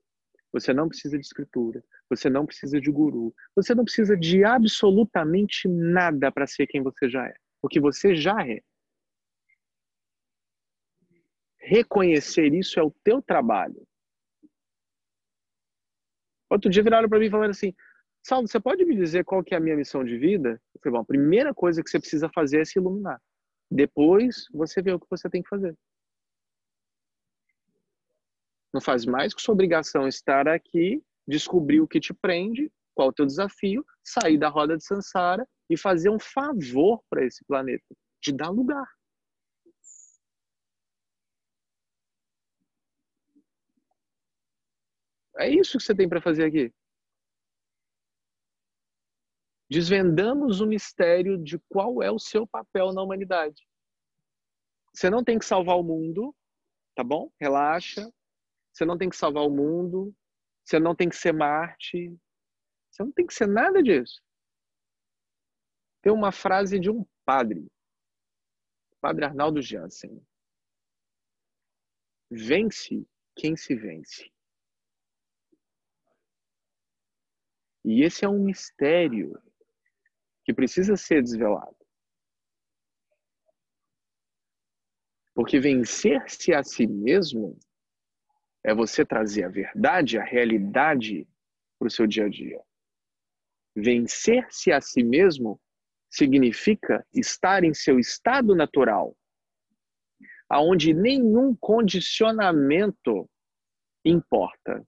[0.53, 1.83] Você não precisa de escritura.
[2.09, 3.35] Você não precisa de guru.
[3.53, 7.35] Você não precisa de absolutamente nada para ser quem você já é.
[7.61, 8.61] Porque você já é.
[11.67, 13.85] Reconhecer isso é o teu trabalho.
[16.49, 17.75] Outro dia viraram para mim falando assim:
[18.25, 20.61] Saulo, você pode me dizer qual que é a minha missão de vida?
[20.73, 23.21] Eu falei, bom, a primeira coisa que você precisa fazer é se iluminar.
[23.69, 25.77] Depois você vê o que você tem que fazer.
[28.73, 33.13] Não faz mais que sua obrigação estar aqui, descobrir o que te prende, qual o
[33.13, 38.31] teu desafio, sair da roda de Sansara e fazer um favor para esse planeta, de
[38.31, 38.87] dar lugar.
[45.37, 46.73] É isso que você tem para fazer aqui.
[49.69, 53.67] Desvendamos o mistério de qual é o seu papel na humanidade.
[54.93, 56.35] Você não tem que salvar o mundo,
[56.95, 57.31] tá bom?
[57.39, 58.11] Relaxa,
[58.73, 60.15] você não tem que salvar o mundo.
[60.63, 62.15] Você não tem que ser Marte.
[62.89, 64.21] Você não tem que ser nada disso.
[66.01, 67.67] Tem uma frase de um padre,
[69.01, 70.21] Padre Arnaldo Jansen.
[72.29, 74.31] Vence quem se vence.
[77.89, 79.41] E esse é um mistério
[80.43, 81.77] que precisa ser desvelado.
[85.33, 87.57] Porque vencer-se a si mesmo
[88.61, 91.25] é você trazer a verdade, a realidade
[91.79, 92.61] para o seu dia a dia.
[93.73, 95.57] Vencer-se a si mesmo
[96.09, 99.15] significa estar em seu estado natural,
[100.49, 103.29] aonde nenhum condicionamento
[104.03, 104.85] importa,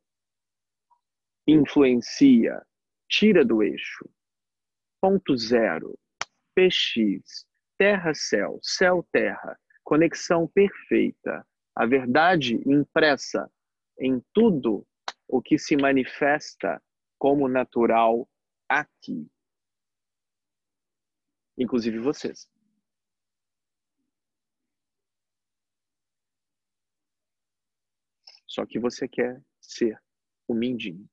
[1.48, 2.62] influencia,
[3.10, 4.08] tira do eixo.
[5.02, 5.98] Ponto zero,
[6.56, 11.46] PX, terra-céu, céu-terra, conexão perfeita,
[11.76, 13.52] a verdade impressa
[14.00, 14.86] em tudo
[15.28, 16.82] o que se manifesta
[17.18, 18.30] como natural
[18.68, 19.30] aqui.
[21.58, 22.50] Inclusive vocês.
[28.46, 30.02] Só que você quer ser
[30.48, 31.08] o mindinho.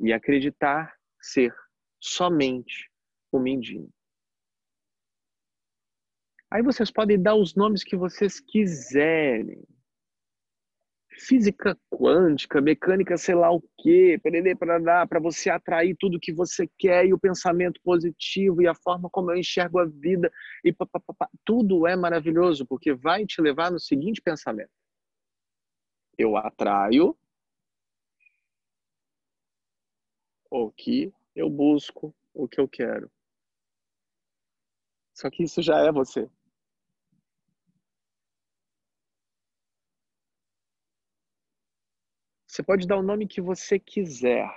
[0.00, 1.54] E acreditar ser
[2.00, 2.90] somente
[3.32, 3.90] o mindinho.
[6.50, 9.62] Aí vocês podem dar os nomes que vocês quiserem.
[11.10, 17.12] Física quântica, mecânica, sei lá o quê, para você atrair tudo que você quer e
[17.12, 20.30] o pensamento positivo e a forma como eu enxergo a vida
[20.64, 24.70] e pá, pá, pá, tudo é maravilhoso porque vai te levar no seguinte pensamento:
[26.16, 27.18] eu atraio
[30.50, 33.10] o que eu busco, o que eu quero.
[35.14, 36.30] Só que isso já é você.
[42.46, 44.48] Você pode dar o nome que você quiser.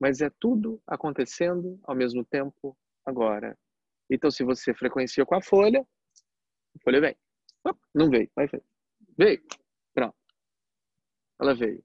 [0.00, 3.56] Mas é tudo acontecendo ao mesmo tempo agora.
[4.10, 5.86] Então, se você frequencia com a folha,
[6.76, 7.16] a folha vem.
[7.94, 8.62] Não veio, vai ver.
[9.16, 9.42] Veio.
[9.92, 10.16] Pronto.
[11.40, 11.84] Ela veio.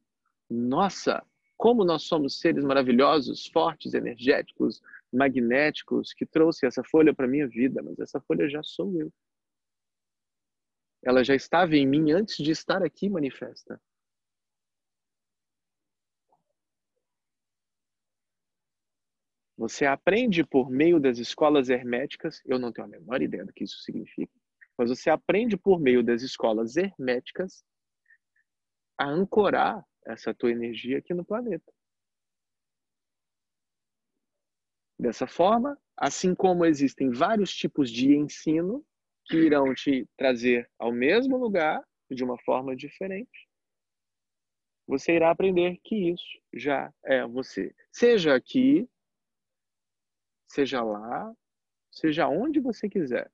[0.50, 1.24] Nossa,
[1.60, 7.84] como nós somos seres maravilhosos, fortes, energéticos, magnéticos, que trouxe essa folha para minha vida,
[7.84, 9.12] mas essa folha já sou eu.
[11.04, 13.80] Ela já estava em mim antes de estar aqui manifesta.
[19.58, 23.65] Você aprende por meio das escolas herméticas, eu não tenho a menor ideia do que
[23.65, 24.32] isso significa,
[24.78, 27.65] mas você aprende por meio das escolas herméticas
[28.98, 31.72] a ancorar essa tua energia aqui no planeta.
[35.00, 38.86] Dessa forma, assim como existem vários tipos de ensino,
[39.26, 43.48] que irão te trazer ao mesmo lugar de uma forma diferente,
[44.88, 47.74] você irá aprender que isso já é você.
[47.91, 48.89] Seja aqui,
[50.48, 51.32] seja lá,
[51.91, 53.32] seja onde você quiser.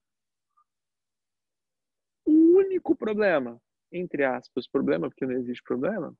[2.25, 6.13] O único problema, entre aspas, problema, porque não existe problema,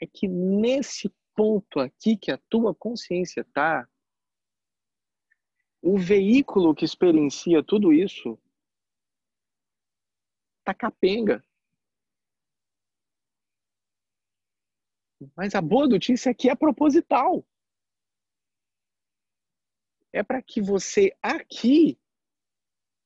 [0.00, 3.88] é que nesse ponto aqui que a tua consciência está,
[5.82, 8.40] o veículo que experiencia tudo isso
[10.64, 11.44] tá capenga.
[15.36, 17.46] Mas a boa notícia é que é proposital.
[20.12, 21.98] É para que você aqui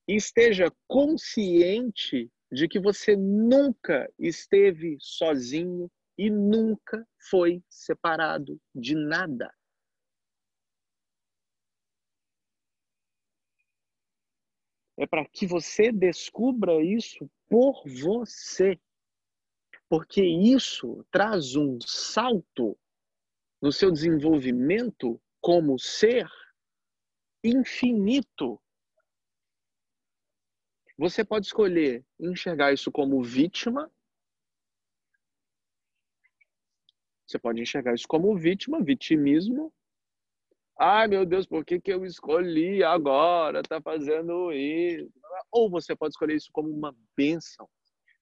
[0.06, 9.50] esteja consciente de que você nunca esteve sozinho e nunca foi separado de nada.
[14.98, 18.78] é para que você descubra isso por você.
[19.88, 22.76] Porque isso traz um salto
[23.62, 26.28] no seu desenvolvimento como ser
[27.42, 28.60] infinito.
[30.98, 33.90] Você pode escolher enxergar isso como vítima.
[37.28, 39.72] Você pode enxergar isso como vítima, vitimismo,
[40.80, 45.10] Ai, meu Deus, por que, que eu escolhi agora tá fazendo isso?
[45.50, 47.68] Ou você pode escolher isso como uma bênção,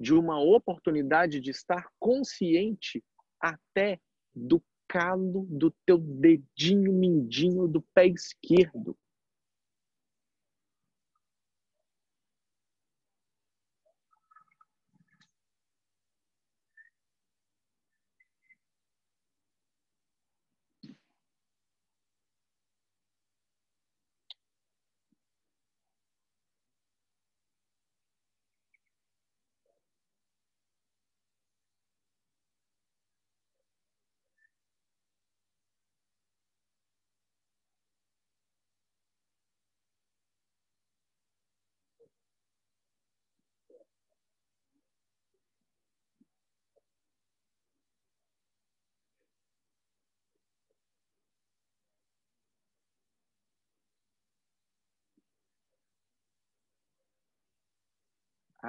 [0.00, 3.04] de uma oportunidade de estar consciente
[3.38, 4.00] até
[4.34, 8.96] do calo do teu dedinho mindinho do pé esquerdo.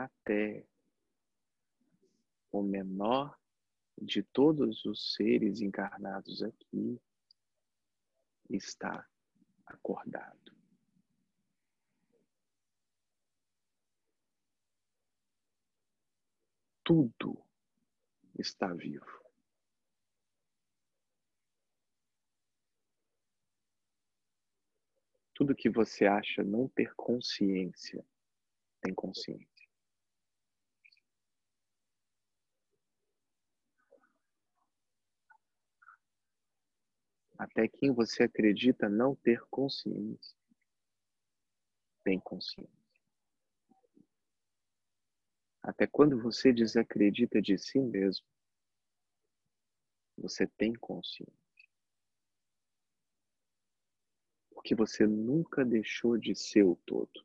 [0.04, 0.66] Até
[2.52, 3.38] o menor
[4.00, 7.02] de todos os seres encarnados aqui
[8.50, 9.08] está
[9.66, 10.56] acordado.
[16.84, 17.44] Tudo
[18.38, 19.06] está vivo.
[25.34, 28.04] Tudo que você acha não ter consciência,
[28.82, 29.57] tem consciência.
[37.38, 40.36] Até quem você acredita não ter consciência,
[42.04, 42.78] tem consciência.
[45.62, 48.26] Até quando você desacredita de si mesmo,
[50.18, 51.36] você tem consciência.
[54.52, 57.24] Porque você nunca deixou de ser o todo.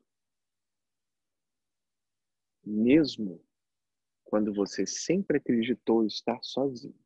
[2.63, 3.43] Mesmo
[4.23, 7.02] quando você sempre acreditou estar sozinho.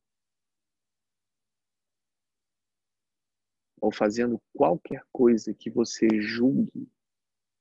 [3.80, 6.90] Ou fazendo qualquer coisa que você julgue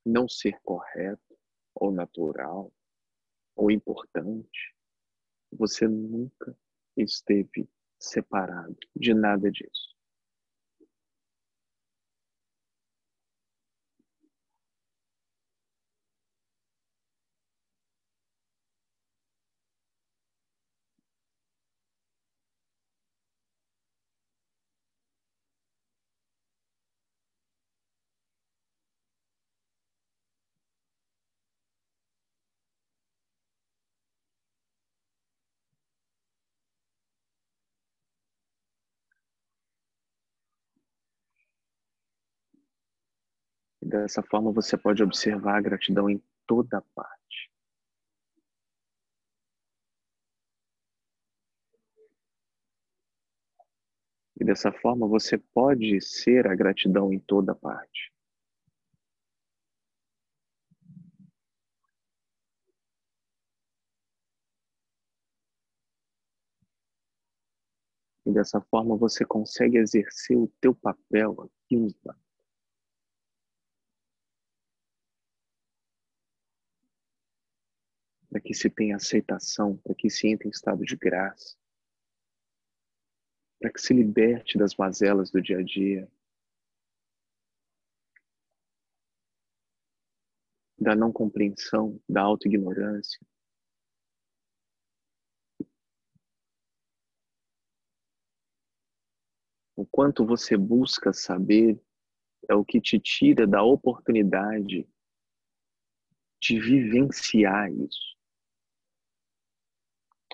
[0.05, 1.37] não ser correto,
[1.75, 2.73] ou natural,
[3.55, 4.75] ou importante,
[5.51, 6.57] você nunca
[6.97, 9.96] esteve separado de nada disso.
[43.87, 47.53] E dessa forma você pode observar a gratidão em toda parte.
[54.41, 58.13] E dessa forma você pode ser a gratidão em toda parte.
[68.27, 72.26] E dessa forma você consegue exercer o teu papel aqui no plano.
[78.47, 81.59] Que se tenha aceitação, para que se entre em estado de graça,
[83.59, 86.09] para que se liberte das mazelas do dia a dia,
[90.79, 93.19] da não compreensão, da autoignorância.
[99.75, 101.83] O quanto você busca saber
[102.49, 104.89] é o que te tira da oportunidade
[106.41, 108.16] de vivenciar isso.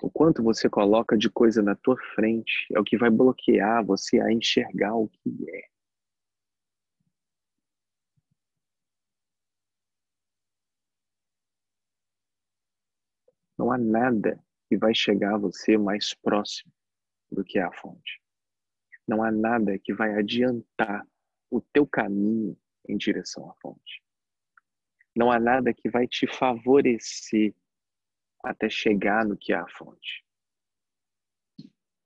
[0.01, 4.19] O quanto você coloca de coisa na tua frente é o que vai bloquear você
[4.19, 5.73] a enxergar o que é.
[13.57, 16.73] Não há nada que vai chegar a você mais próximo
[17.31, 18.21] do que a fonte.
[19.07, 21.07] Não há nada que vai adiantar
[21.49, 24.03] o teu caminho em direção à fonte.
[25.15, 27.53] Não há nada que vai te favorecer
[28.43, 30.25] até chegar no que é a fonte.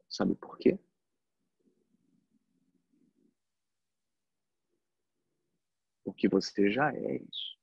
[0.07, 0.79] Sabe por quê?
[6.03, 7.57] Porque você já é isso.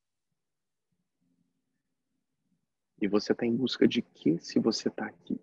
[3.01, 5.41] E você está em busca de quê se você está aqui?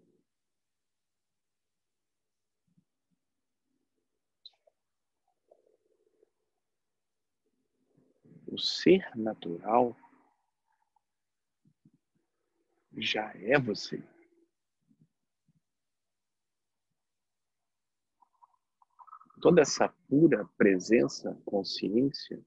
[8.47, 9.95] O ser natural
[13.01, 14.01] já é você.
[19.41, 22.39] Toda essa pura presença, consciência,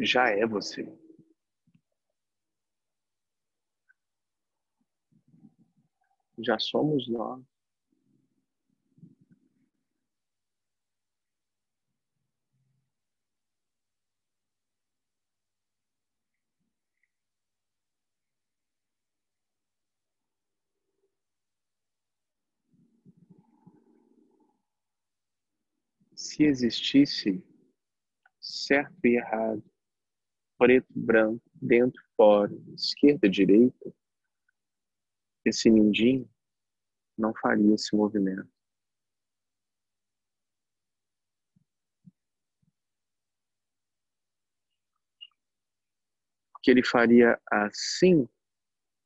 [0.00, 0.84] já é você.
[6.38, 7.53] Já somos nós.
[26.24, 27.44] Se existisse
[28.40, 29.62] certo e errado,
[30.58, 33.94] preto, branco, dentro, fora, esquerda, direita,
[35.44, 36.28] esse mindinho
[37.16, 38.48] não faria esse movimento.
[46.52, 48.26] Porque ele faria assim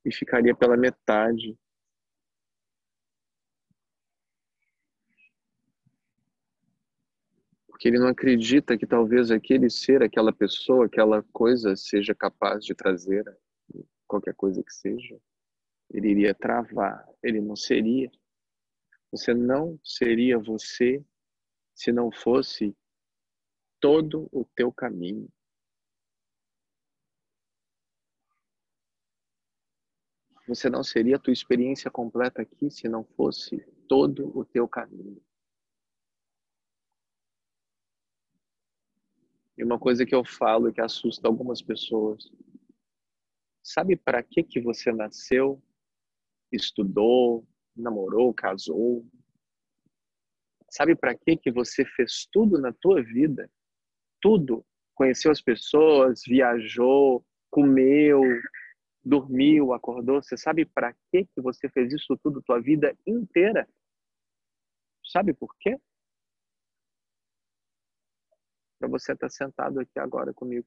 [0.05, 1.59] e ficaria pela metade
[7.79, 12.75] porque ele não acredita que talvez aquele ser, aquela pessoa, aquela coisa seja capaz de
[12.75, 13.25] trazer
[14.05, 15.17] qualquer coisa que seja.
[15.89, 18.11] Ele iria travar, ele não seria.
[19.13, 21.05] Você não seria você
[21.73, 22.77] se não fosse
[23.79, 25.29] todo o teu caminho.
[30.49, 35.23] Você não seria a tua experiência completa aqui se não fosse todo o teu caminho.
[39.59, 42.31] E uma coisa que eu falo e que assusta algumas pessoas.
[43.61, 45.61] Sabe para que que você nasceu,
[46.53, 47.45] estudou,
[47.77, 49.05] namorou, casou?
[50.71, 53.51] Sabe para que que você fez tudo na tua vida?
[54.21, 54.65] Tudo.
[54.95, 58.23] Conheceu as pessoas, viajou, comeu,
[59.05, 63.69] dormiu, acordou, você sabe para que que você fez isso tudo tua vida inteira?
[65.05, 65.77] Sabe por quê?
[68.79, 70.67] Para você estar tá sentado aqui agora comigo.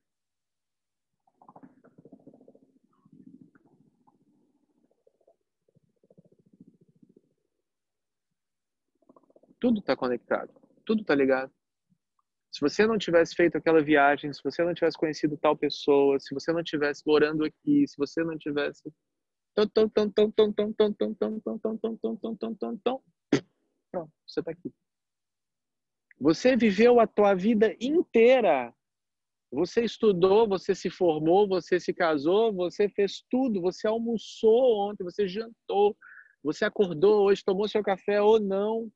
[9.60, 10.52] Tudo está conectado,
[10.84, 11.54] tudo está ligado.
[12.52, 16.34] Se você não tivesse feito aquela viagem, se você não tivesse conhecido tal pessoa, se
[16.34, 18.92] você não tivesse morando aqui, se você não tivesse
[23.92, 24.74] pronto, você está aqui.
[26.22, 28.72] Você viveu a tua vida inteira.
[29.52, 35.28] Você estudou, você se formou, você se casou, você fez tudo, você almoçou ontem, você
[35.28, 35.98] jantou,
[36.44, 38.88] você acordou hoje, tomou seu café ou não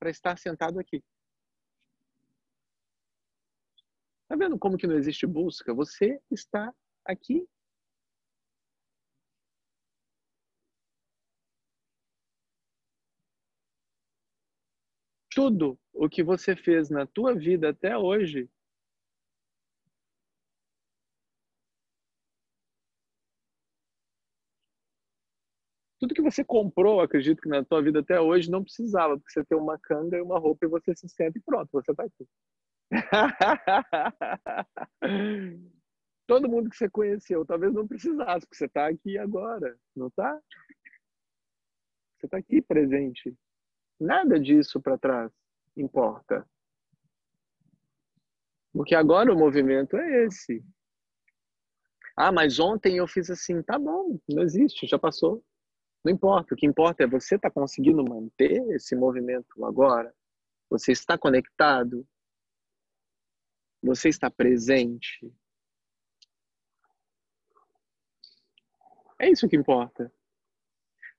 [0.00, 1.04] para estar sentado aqui.
[4.26, 5.74] Tá vendo como que não existe busca?
[5.74, 7.46] Você está aqui.
[15.30, 18.48] Tudo o que você fez na tua vida até hoje
[25.98, 29.42] tudo que você comprou, acredito que na tua vida até hoje não precisava, porque você
[29.44, 32.28] tem uma canga e uma roupa e você se senta e pronto, você está aqui.
[36.26, 40.38] Todo mundo que você conheceu talvez não precisasse, porque você está aqui agora, não está?
[42.18, 43.32] Você está aqui presente.
[43.98, 45.32] Nada disso para trás
[45.76, 46.48] importa.
[48.72, 50.64] Porque agora o movimento é esse.
[52.16, 53.62] Ah, mas ontem eu fiz assim.
[53.62, 55.44] Tá bom, não existe, já passou.
[56.04, 56.54] Não importa.
[56.54, 60.14] O que importa é você estar tá conseguindo manter esse movimento agora.
[60.70, 62.06] Você está conectado.
[63.82, 65.32] Você está presente.
[69.18, 70.12] É isso que importa.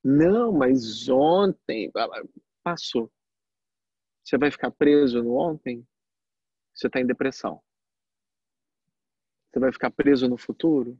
[0.03, 1.91] Não, mas ontem
[2.63, 3.11] passou.
[4.27, 5.87] Você vai ficar preso no ontem?
[6.73, 7.63] Você está em depressão.
[9.49, 10.99] Você vai ficar preso no futuro?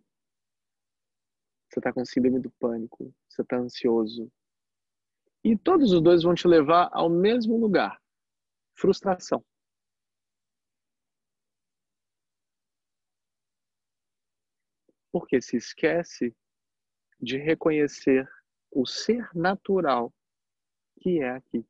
[1.70, 3.14] Você está com síndrome do pânico.
[3.28, 4.32] Você está ansioso.
[5.44, 8.02] E todos os dois vão te levar ao mesmo lugar:
[8.74, 9.44] frustração.
[15.12, 16.36] porque se esquece
[17.20, 18.30] de reconhecer
[18.70, 20.14] o ser natural
[21.02, 21.66] que é aqui.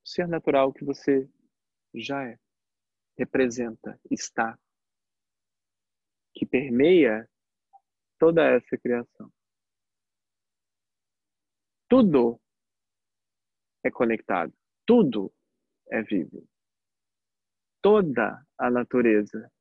[0.11, 1.29] ser natural que você
[1.93, 2.37] já é,
[3.17, 4.57] representa, está,
[6.33, 7.29] que permeia
[8.19, 9.31] toda essa criação.
[11.89, 12.39] Tudo
[13.83, 14.53] é conectado,
[14.85, 15.33] tudo
[15.89, 16.47] é vivo.
[17.81, 19.51] Toda a natureza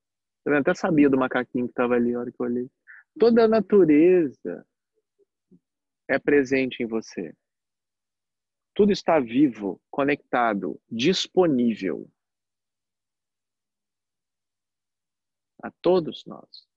[0.44, 2.70] eu até sabia do macaquinho que estava ali a hora que eu olhei.
[3.18, 4.66] Toda a natureza
[6.09, 7.34] é presente em você.
[8.74, 12.10] Tudo está vivo, conectado, disponível
[15.62, 16.68] a todos nós.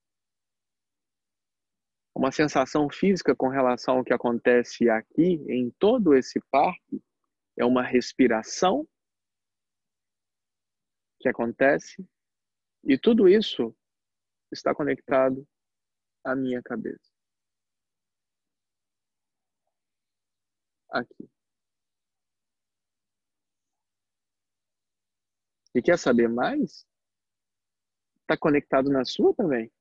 [2.15, 7.01] Uma sensação física com relação ao que acontece aqui, em todo esse parque,
[7.57, 8.87] é uma respiração
[11.19, 12.05] que acontece
[12.83, 13.75] e tudo isso
[14.51, 15.47] está conectado
[16.23, 17.11] à minha cabeça.
[20.89, 21.32] Aqui.
[25.75, 26.85] E quer saber mais?
[28.21, 29.71] Está conectado na sua também.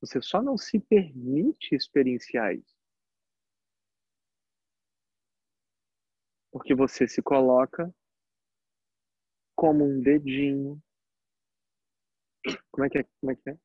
[0.00, 2.74] Você só não se permite experienciar isso.
[6.50, 7.94] Porque você se coloca
[9.54, 10.82] como um dedinho.
[12.70, 13.04] Como é que é?
[13.20, 13.58] Como é que é?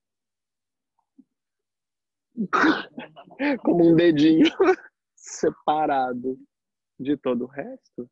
[3.63, 4.45] como um dedinho
[5.15, 6.37] separado
[6.99, 8.11] de todo o resto.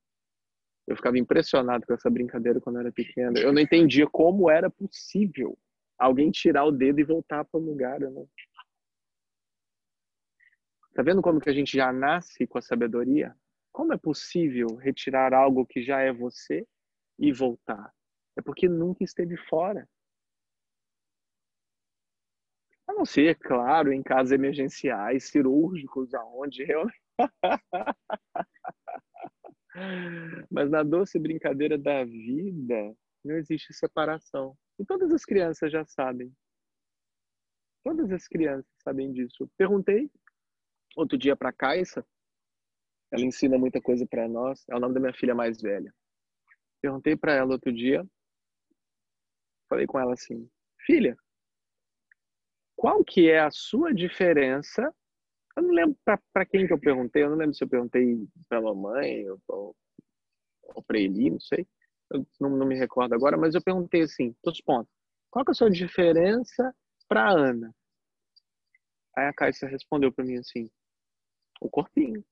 [0.85, 3.39] Eu ficava impressionado com essa brincadeira quando eu era pequena.
[3.39, 5.57] Eu não entendia como era possível
[5.97, 7.99] alguém tirar o dedo e voltar para o lugar.
[7.99, 8.25] Né?
[10.93, 13.35] Tá vendo como que a gente já nasce com a sabedoria?
[13.71, 16.67] Como é possível retirar algo que já é você
[17.17, 17.91] e voltar.
[18.35, 19.87] É porque nunca esteve fora.
[22.85, 27.01] A não ser, claro, em casos emergenciais, cirúrgicos, aonde realmente.
[30.51, 34.55] Mas na doce brincadeira da vida, não existe separação.
[34.79, 36.31] E todas as crianças já sabem.
[37.83, 39.49] Todas as crianças sabem disso.
[39.57, 40.09] Perguntei
[40.95, 42.05] outro dia para a Caixa,
[43.11, 45.93] ela ensina muita coisa para nós, é o nome da minha filha mais velha.
[46.81, 48.05] Perguntei para ela outro dia
[49.69, 50.47] falei com ela assim:
[50.85, 51.17] "Filha,
[52.75, 54.93] qual que é a sua diferença?"
[55.55, 58.57] Eu não lembro para quem que eu perguntei, eu não lembro se eu perguntei para
[58.57, 59.75] a mamãe ou,
[60.63, 61.67] ou para Eli, não sei.
[62.11, 64.91] Eu não, não, me recordo agora, mas eu perguntei assim, todos pontos.
[65.29, 66.75] Qual que é a sua diferença
[67.07, 67.73] para Ana?
[69.15, 70.69] Aí a Caixa respondeu para mim assim:
[71.61, 72.23] o corpinho.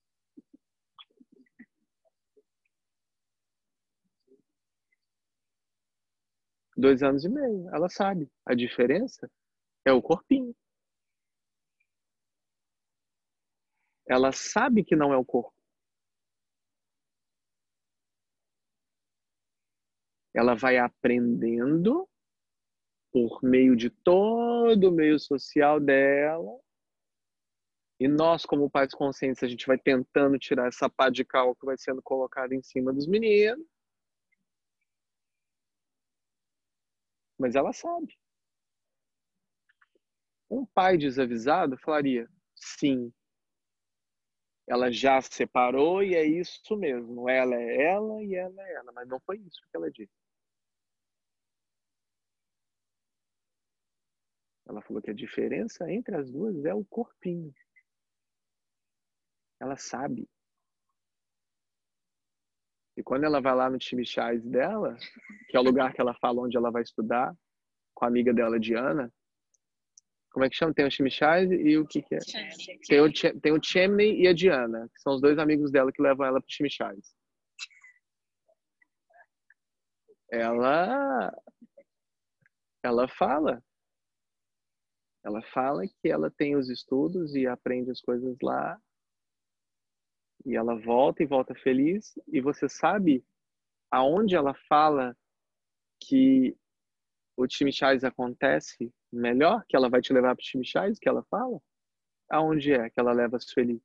[6.76, 7.68] Dois anos e meio.
[7.74, 8.28] Ela sabe.
[8.46, 9.30] A diferença
[9.84, 10.54] é o corpinho.
[14.12, 15.54] Ela sabe que não é o corpo.
[20.34, 22.06] Ela vai aprendendo
[23.10, 26.60] por meio de todo o meio social dela.
[27.98, 31.64] E nós, como pais conscientes, a gente vai tentando tirar essa pá de cal que
[31.64, 33.66] vai sendo colocada em cima dos meninos.
[37.38, 38.14] Mas ela sabe.
[40.50, 43.10] Um pai desavisado falaria: sim,
[44.72, 47.28] ela já se separou e é isso mesmo.
[47.28, 48.90] Ela é ela e ela é ela.
[48.92, 50.10] Mas não foi isso que ela disse.
[54.66, 57.54] Ela falou que a diferença entre as duas é o corpinho.
[59.60, 60.26] Ela sabe.
[62.96, 64.96] E quando ela vai lá no Chimichais dela,
[65.50, 67.36] que é o lugar que ela fala onde ela vai estudar,
[67.94, 69.12] com a amiga dela, Diana,
[70.32, 70.74] como é que chama?
[70.74, 72.18] Tem o Chimichais e o que, que é?
[72.88, 76.02] Tem o, tem o Chimney e a Diana, que são os dois amigos dela que
[76.02, 77.14] levam ela para o Chimichais.
[80.30, 81.30] Ela,
[82.82, 83.62] ela fala
[85.24, 88.80] ela fala que ela tem os estudos e aprende as coisas lá.
[90.44, 92.18] E ela volta e volta feliz.
[92.26, 93.24] E você sabe
[93.90, 95.16] aonde ela fala
[96.00, 96.56] que
[97.36, 101.60] o Chimichais acontece melhor, que ela vai te levar para o Chimichais, que ela fala?
[102.30, 103.82] Aonde é que ela leva a Sueli?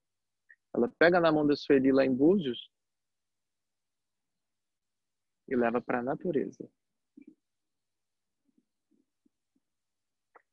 [0.76, 2.70] Ela pega na mão da Sueli lá em Búzios
[5.48, 6.70] e leva para a natureza.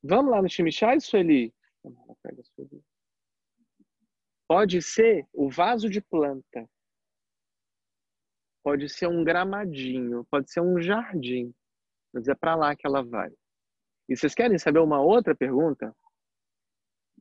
[0.02, 1.54] Vamos lá no Chimichai, Sueli?
[4.46, 6.68] Pode ser o vaso de planta.
[8.62, 10.24] Pode ser um gramadinho.
[10.26, 11.54] Pode ser um jardim.
[12.14, 13.30] Mas é para lá que ela vai.
[14.08, 15.94] E vocês querem saber uma outra pergunta?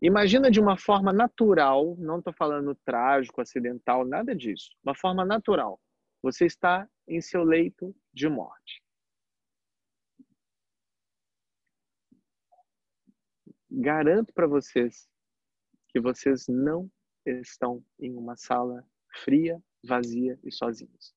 [0.02, 4.70] Imagina de uma forma natural, não estou falando trágico, acidental, nada disso.
[4.84, 5.80] Uma forma natural.
[6.22, 8.84] Você está em seu leito de morte.
[13.74, 15.10] garanto para vocês
[15.90, 16.90] que vocês não
[17.26, 18.86] estão em uma sala
[19.24, 21.16] fria, vazia e sozinhos.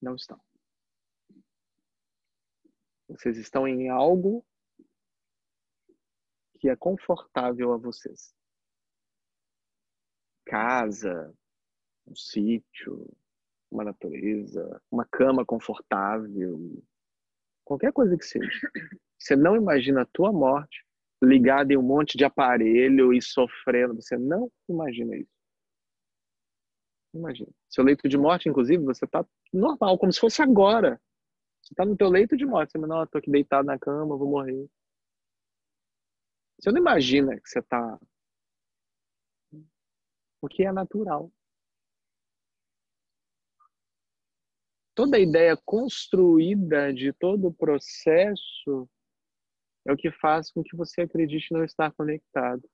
[0.00, 0.40] Não estão.
[3.08, 4.44] Vocês estão em algo
[6.58, 8.34] que é confortável a vocês.
[10.44, 11.34] Casa,
[12.06, 13.08] um sítio,
[13.70, 16.82] uma natureza, uma cama confortável,
[17.64, 18.70] qualquer coisa que seja.
[19.18, 20.86] Você não imagina a tua morte
[21.22, 24.00] ligada em um monte de aparelho e sofrendo.
[24.00, 25.37] Você não imagina isso.
[27.14, 27.50] Imagina.
[27.68, 31.00] Seu leito de morte, inclusive, você está normal, como se fosse agora.
[31.62, 32.72] Você está no teu leito de morte.
[32.72, 34.68] Você não, estou aqui deitado na cama, vou morrer.
[36.58, 37.98] Você não imagina que você está...
[40.40, 41.32] Porque é natural.
[44.98, 48.90] toda a ideia construída de todo o processo
[49.86, 52.68] é o que faz com que você acredite não estar conectado.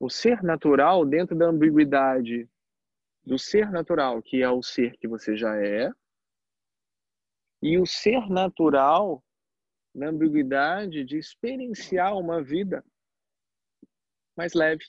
[0.00, 2.48] O ser natural, dentro da ambiguidade
[3.24, 5.90] do ser natural, que é o ser que você já é,
[7.60, 9.22] e o ser natural
[9.94, 12.84] na ambiguidade de experienciar uma vida
[14.36, 14.84] mais leve.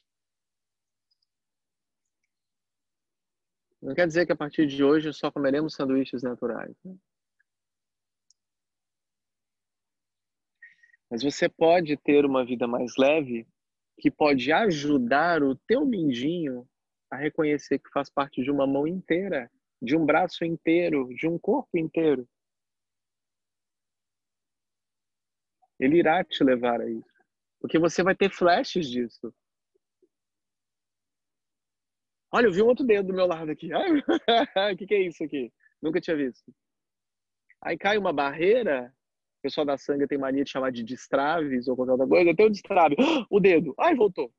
[3.82, 6.76] Não quer dizer que a partir de hoje só comeremos sanduíches naturais.
[6.84, 6.96] Né?
[11.10, 13.48] Mas você pode ter uma vida mais leve
[14.00, 16.68] que pode ajudar o teu mindinho
[17.12, 21.38] a reconhecer que faz parte de uma mão inteira, de um braço inteiro, de um
[21.38, 22.28] corpo inteiro.
[25.80, 27.08] Ele irá te levar a isso.
[27.60, 29.34] Porque você vai ter flashes disso.
[32.32, 33.70] Olha, eu vi um outro dedo do meu lado aqui.
[34.74, 35.52] O que, que é isso aqui?
[35.82, 36.54] Nunca tinha visto.
[37.62, 38.94] Aí cai uma barreira,
[39.40, 42.36] o pessoal da sangue tem mania de chamar de destraves ou qualquer outra coisa.
[42.36, 42.96] Tem um destrave.
[43.30, 43.74] O dedo.
[43.80, 44.30] Ai, voltou.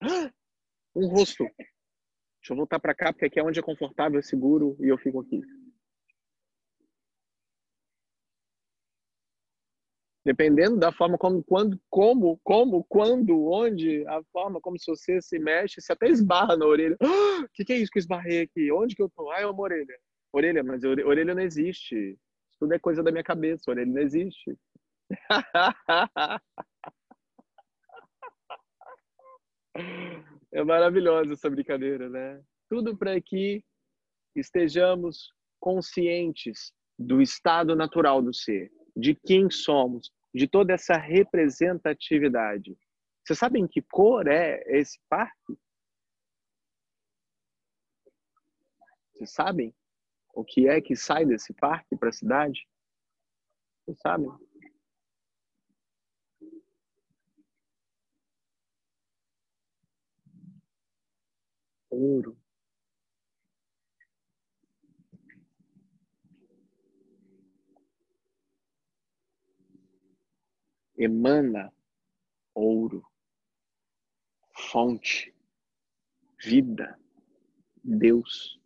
[0.96, 1.44] Um rosto.
[2.40, 5.20] Deixa eu voltar para cá, porque aqui é onde é confortável, seguro e eu fico
[5.20, 5.42] aqui.
[10.30, 15.80] Dependendo da forma como, quando, como, como, quando, onde, a forma como você se mexe,
[15.80, 16.96] você até esbarra na orelha.
[17.02, 18.70] O ah, que, que é isso que eu esbarrei aqui?
[18.70, 19.28] Onde que eu tô?
[19.32, 19.98] Ah, é uma orelha.
[20.32, 21.96] Orelha, mas orelha não existe.
[21.96, 23.68] Isso tudo é coisa da minha cabeça.
[23.68, 24.56] Orelha não existe.
[30.52, 32.40] É maravilhosa essa brincadeira, né?
[32.68, 33.64] Tudo para que
[34.36, 42.76] estejamos conscientes do estado natural do ser, de quem somos, de toda essa representatividade.
[43.24, 45.58] Vocês sabem que cor é esse parque?
[49.12, 49.74] Vocês sabem
[50.34, 52.66] o que é que sai desse parque para a cidade?
[53.84, 54.30] Vocês sabem?
[61.90, 62.39] ouro.
[71.02, 71.72] Emana
[72.54, 73.02] ouro,
[74.54, 75.34] fonte,
[76.38, 77.00] vida,
[77.82, 78.60] Deus.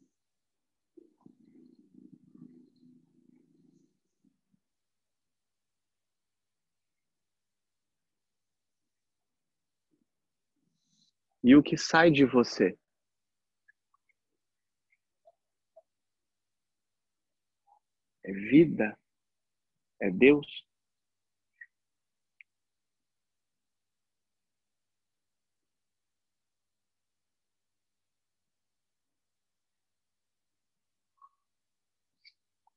[11.41, 12.76] E o que sai de você?
[18.24, 18.99] é vida,
[20.01, 20.47] é Deus.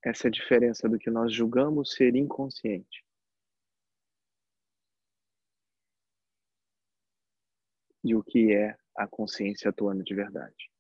[0.10, 3.04] Essa diferença do que nós julgamos ser inconsciente.
[8.06, 10.72] E o que é a consciência atuando de verdade.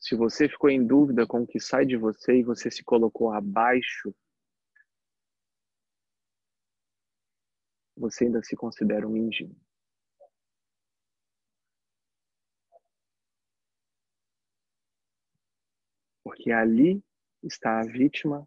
[0.00, 3.30] Se você ficou em dúvida com o que sai de você e você se colocou
[3.30, 4.12] abaixo,
[7.96, 9.54] você ainda se considera um índio.
[16.34, 17.00] Porque ali
[17.44, 18.44] está a vítima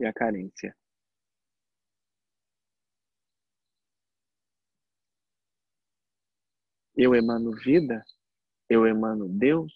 [0.00, 0.76] e a carência.
[6.96, 8.04] Eu emano vida,
[8.68, 9.72] eu emano Deus,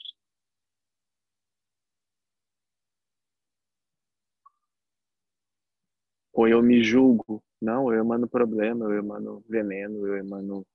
[6.33, 7.43] Ou eu me julgo.
[7.61, 10.67] Não, eu emano problema, eu emano veneno, eu emano.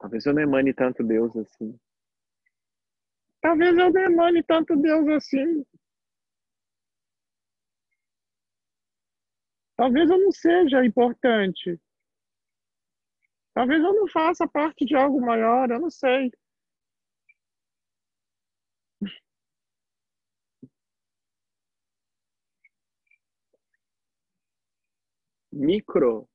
[0.00, 1.78] Talvez eu não emane tanto Deus assim.
[3.40, 5.64] Talvez eu não emane tanto Deus assim.
[9.76, 11.80] Talvez eu não seja importante.
[13.54, 16.30] Talvez eu não faça parte de algo maior, eu não sei.
[25.52, 26.28] micro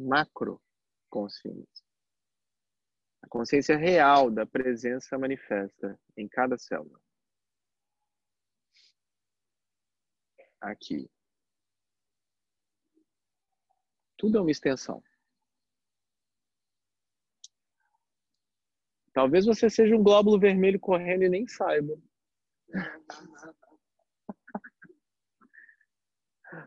[0.00, 0.62] consciência, macro
[1.08, 1.84] consciência.
[3.22, 7.00] A consciência real da presença manifesta em cada célula.
[10.60, 11.10] Aqui.
[14.16, 15.02] Tudo é uma extensão.
[19.12, 21.98] Talvez você seja um glóbulo vermelho correndo e nem saiba.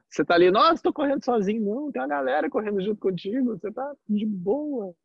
[0.09, 1.61] Você tá ali, nossa, tô correndo sozinho.
[1.63, 3.57] Não, tem uma galera correndo junto contigo.
[3.57, 4.95] Você tá de boa.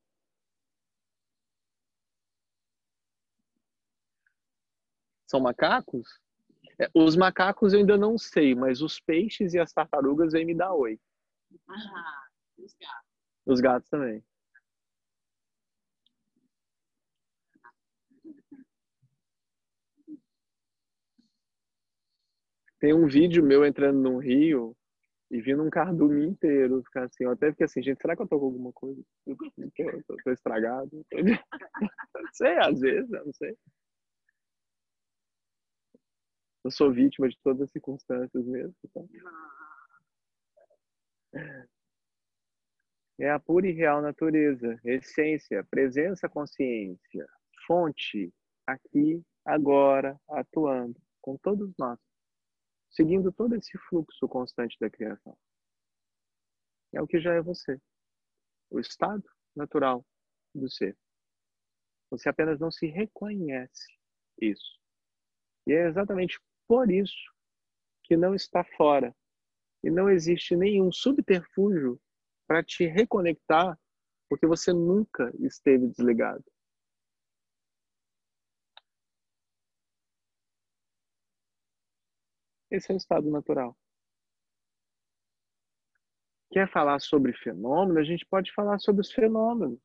[5.26, 6.08] São macacos?
[6.80, 10.54] É, os macacos eu ainda não sei, mas os peixes e as tartarugas vêm me
[10.54, 10.98] dar oi.
[11.68, 13.06] Ah, os gatos.
[13.46, 14.24] Os gatos também.
[22.80, 24.76] Tem um vídeo meu entrando num rio
[25.30, 26.82] e vindo um cardume inteiro.
[26.84, 29.02] Ficar assim, eu até fiquei assim, gente, será que eu tô com alguma coisa?
[29.26, 29.36] Eu
[30.06, 30.90] tô, tô, estragado?
[30.92, 31.02] não
[32.32, 33.56] sei, às vezes, não sei.
[36.64, 38.74] Eu sou vítima de todas as circunstâncias mesmo.
[38.94, 39.00] Tá?
[43.18, 47.26] É a pura e real natureza, essência, presença, consciência,
[47.66, 48.32] fonte,
[48.64, 51.98] aqui, agora, atuando, com todos nós
[52.90, 55.36] seguindo todo esse fluxo constante da criação.
[56.92, 57.80] É o que já é você,
[58.70, 59.24] o estado
[59.54, 60.04] natural
[60.54, 60.96] do ser.
[62.10, 63.98] Você apenas não se reconhece
[64.40, 64.78] isso.
[65.66, 67.32] E é exatamente por isso
[68.04, 69.14] que não está fora.
[69.84, 72.00] E não existe nenhum subterfúgio
[72.46, 73.78] para te reconectar,
[74.28, 76.44] porque você nunca esteve desligado.
[82.70, 83.76] Esse é o estado natural.
[86.50, 87.98] Quer falar sobre fenômeno?
[87.98, 89.78] A gente pode falar sobre os fenômenos.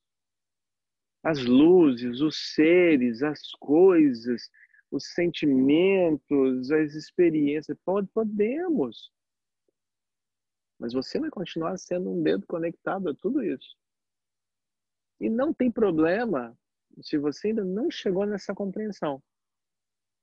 [1.21, 4.49] As luzes, os seres, as coisas,
[4.91, 7.77] os sentimentos, as experiências.
[8.13, 9.11] Podemos.
[10.77, 13.77] Mas você vai continuar sendo um dedo conectado a tudo isso.
[15.19, 16.57] E não tem problema
[17.01, 19.23] se você ainda não chegou nessa compreensão.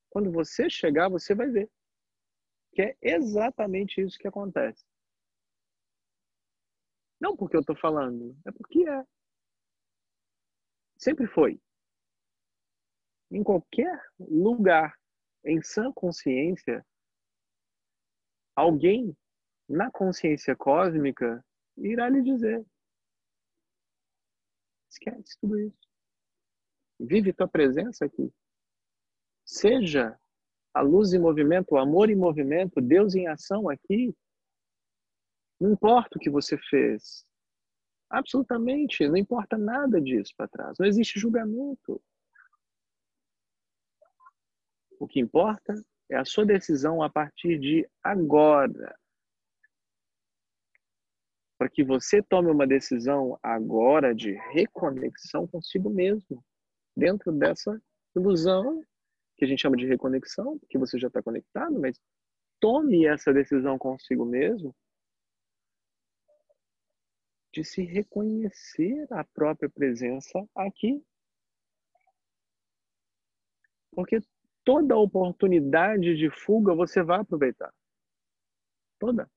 [0.09, 1.69] Quando você chegar, você vai ver
[2.71, 4.85] que é exatamente isso que acontece.
[7.19, 9.05] Não porque eu estou falando, é porque é.
[10.97, 11.61] Sempre foi.
[13.29, 14.97] Em qualquer lugar,
[15.43, 16.85] em sã consciência,
[18.55, 19.15] alguém
[19.67, 21.43] na consciência cósmica
[21.77, 22.65] irá lhe dizer:
[24.89, 25.89] esquece tudo isso.
[26.99, 28.31] Vive tua presença aqui.
[29.45, 30.19] Seja
[30.73, 34.15] a luz em movimento, o amor em movimento, Deus em ação aqui.
[35.59, 37.25] Não importa o que você fez.
[38.09, 40.77] Absolutamente, não importa nada disso para trás.
[40.79, 42.01] Não existe julgamento.
[44.99, 45.73] O que importa
[46.09, 48.95] é a sua decisão a partir de agora.
[51.57, 56.43] Para que você tome uma decisão agora de reconexão consigo mesmo,
[56.95, 57.81] dentro dessa
[58.15, 58.83] ilusão
[59.41, 61.99] que a gente chama de reconexão, porque você já está conectado, mas
[62.59, 64.71] tome essa decisão consigo mesmo
[67.51, 71.03] de se reconhecer a própria presença aqui.
[73.89, 74.19] Porque
[74.63, 77.73] toda oportunidade de fuga você vai aproveitar.
[78.99, 79.27] Toda.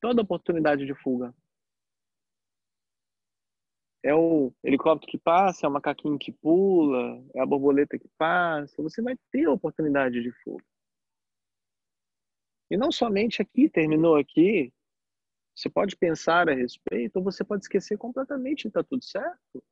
[0.00, 1.32] Toda oportunidade de fuga
[4.04, 8.82] é o helicóptero que passa, é o macaquinho que pula, é a borboleta que passa,
[8.82, 10.62] você vai ter a oportunidade de fuga.
[12.70, 14.70] E não somente aqui, terminou aqui,
[15.56, 19.64] você pode pensar a respeito, ou você pode esquecer completamente e está tudo certo.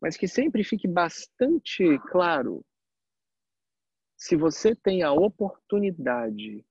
[0.00, 2.64] Mas que sempre fique bastante claro,
[4.16, 6.64] se você tem a oportunidade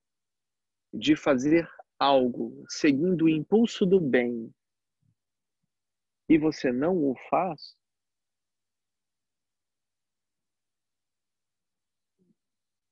[0.92, 1.70] de fazer
[2.00, 4.54] algo seguindo o impulso do bem
[6.28, 7.78] e você não o faz,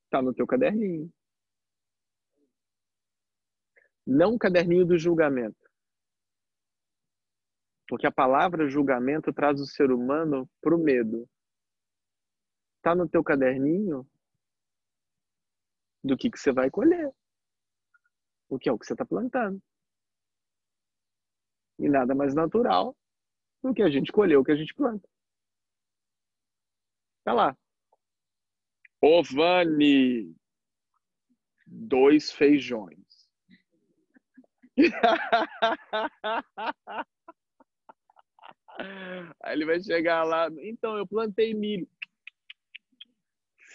[0.06, 1.12] está no teu caderninho.
[4.06, 5.58] Não o caderninho do julgamento.
[7.88, 11.28] Porque a palavra julgamento traz o ser humano para o medo.
[12.78, 14.08] Está no teu caderninho
[16.04, 17.14] do que, que você vai colher
[18.54, 19.62] o que é o que você está plantando.
[21.80, 22.95] E nada mais natural
[23.64, 25.10] do que a gente colher o que a gente planta.
[27.24, 27.58] Tá lá.
[29.01, 30.36] Ovani,
[31.66, 33.28] dois feijões.
[39.41, 40.49] Aí ele vai chegar lá.
[40.60, 41.88] Então, eu plantei milho.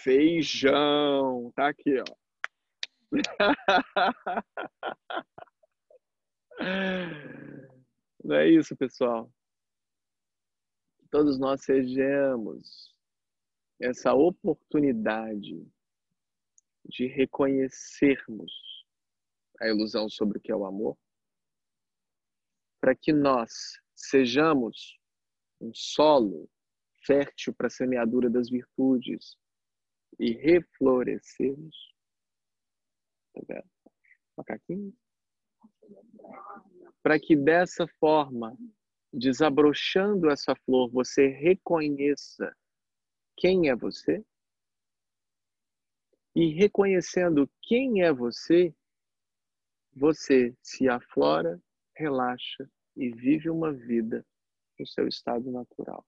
[0.02, 1.52] Feijão.
[1.54, 2.04] Tá aqui, ó.
[8.22, 9.32] Não é isso, pessoal.
[11.10, 12.94] Todos nós sejamos
[13.80, 15.66] essa oportunidade
[16.84, 18.52] de reconhecermos
[19.60, 20.96] a ilusão sobre o que é o amor,
[22.80, 24.98] para que nós sejamos
[25.60, 26.48] um solo
[27.04, 29.36] fértil para a semeadura das virtudes
[30.18, 31.74] e reflorescermos
[34.36, 34.94] Macaquinho.
[37.02, 38.56] Para que dessa forma,
[39.12, 42.54] desabrochando essa flor, você reconheça
[43.36, 44.24] quem é você.
[46.34, 48.74] E reconhecendo quem é você,
[49.94, 51.60] você se aflora,
[51.96, 54.24] relaxa e vive uma vida
[54.78, 56.06] no seu estado natural.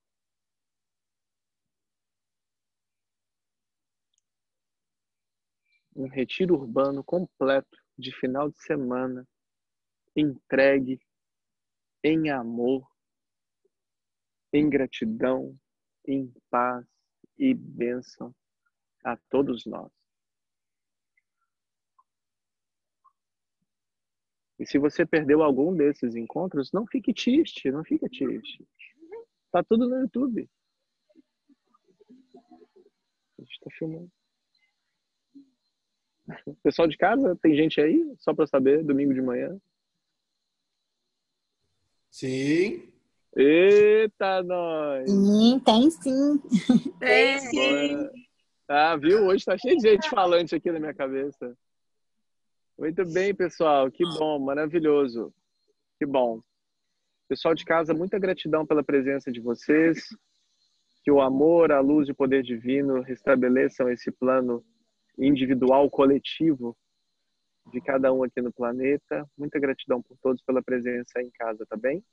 [5.95, 9.26] Um retiro urbano completo de final de semana,
[10.16, 11.01] entregue
[12.03, 12.88] em amor,
[14.53, 15.59] em gratidão,
[16.07, 16.86] em paz
[17.38, 18.34] e bênção
[19.05, 19.91] a todos nós.
[24.59, 28.68] E se você perdeu algum desses encontros, não fique triste, não fique triste.
[29.51, 30.49] Tá tudo no YouTube.
[33.38, 34.20] A gente tá filmando.
[36.62, 38.14] Pessoal de casa, tem gente aí?
[38.18, 39.57] Só para saber, domingo de manhã.
[42.11, 42.89] Sim.
[43.37, 45.09] Eita, nós!
[45.09, 46.39] Sim, tem sim.
[46.99, 48.11] Tem sim.
[48.68, 49.26] Ah, viu?
[49.26, 51.57] Hoje tá cheio de gente falante aqui na minha cabeça.
[52.78, 53.91] Muito bem, pessoal.
[53.91, 55.33] Que bom, maravilhoso.
[55.99, 56.41] Que bom.
[57.28, 60.09] Pessoal de casa, muita gratidão pela presença de vocês.
[61.05, 64.64] Que o amor, a luz e o poder divino restabeleçam esse plano
[65.19, 66.77] individual, coletivo
[67.73, 69.29] de cada um aqui no planeta.
[69.37, 72.05] Muita gratidão por todos pela presença em casa, tá bem?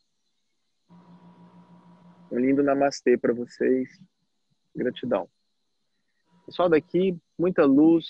[2.32, 3.90] Um lindo namastê para vocês.
[4.76, 5.30] Gratidão.
[6.46, 8.06] Pessoal daqui, muita luz,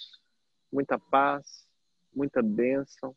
[0.71, 1.67] muita paz,
[2.13, 3.15] muita bênção.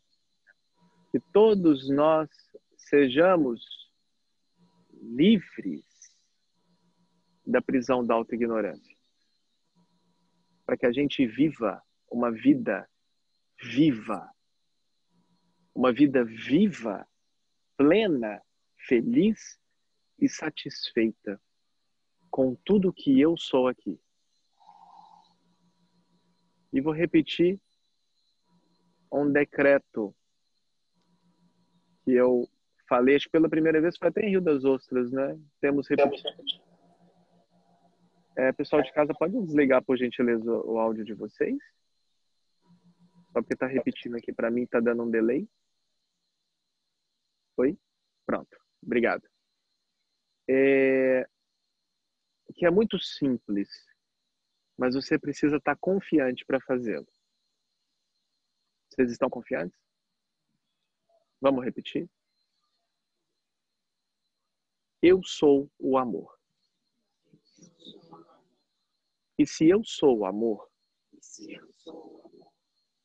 [1.11, 2.29] Que todos nós
[2.77, 3.61] sejamos
[5.01, 5.85] livres
[7.45, 8.95] da prisão da autoignorância.
[10.71, 12.89] Para que a gente viva uma vida
[13.61, 14.31] viva.
[15.75, 17.05] Uma vida viva,
[17.75, 18.41] plena,
[18.87, 19.59] feliz
[20.17, 21.41] e satisfeita
[22.29, 23.99] com tudo que eu sou aqui.
[26.71, 27.59] E vou repetir
[29.11, 30.15] um decreto
[32.05, 32.49] que eu
[32.87, 35.37] falei, acho que pela primeira vez foi até em Rio das Ostras, né?
[35.59, 36.29] Temos repetido.
[38.41, 41.59] É, pessoal de casa, pode desligar, por gentileza, o áudio de vocês?
[43.31, 45.47] Só porque tá repetindo aqui para mim, tá dando um delay.
[47.55, 47.77] Foi?
[48.25, 48.59] Pronto.
[48.81, 49.29] Obrigado.
[50.49, 51.23] É...
[52.55, 53.69] Que é muito simples,
[54.75, 57.07] mas você precisa estar tá confiante para fazê-lo.
[58.89, 59.79] Vocês estão confiantes?
[61.39, 62.09] Vamos repetir?
[64.99, 66.40] Eu sou o amor.
[69.41, 70.69] E se eu sou o amor,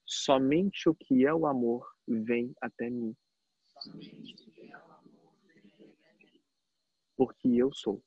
[0.05, 3.17] somente o que é o amor vem até mim.
[7.17, 8.03] Porque eu sou.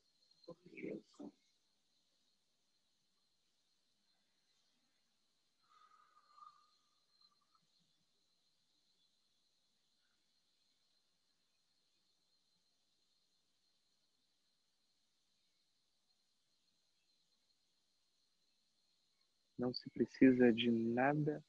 [19.60, 21.44] Não se precisa de nada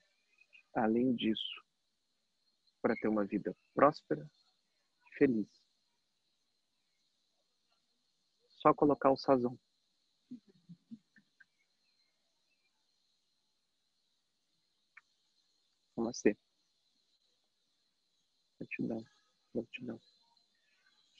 [0.74, 1.66] além disso
[2.82, 4.30] para ter uma vida próspera
[5.07, 5.47] e feliz.
[8.49, 9.57] Só colocar o sazão.
[15.95, 16.38] Namastê.
[18.59, 19.05] Gratidão,
[19.53, 20.01] gratidão,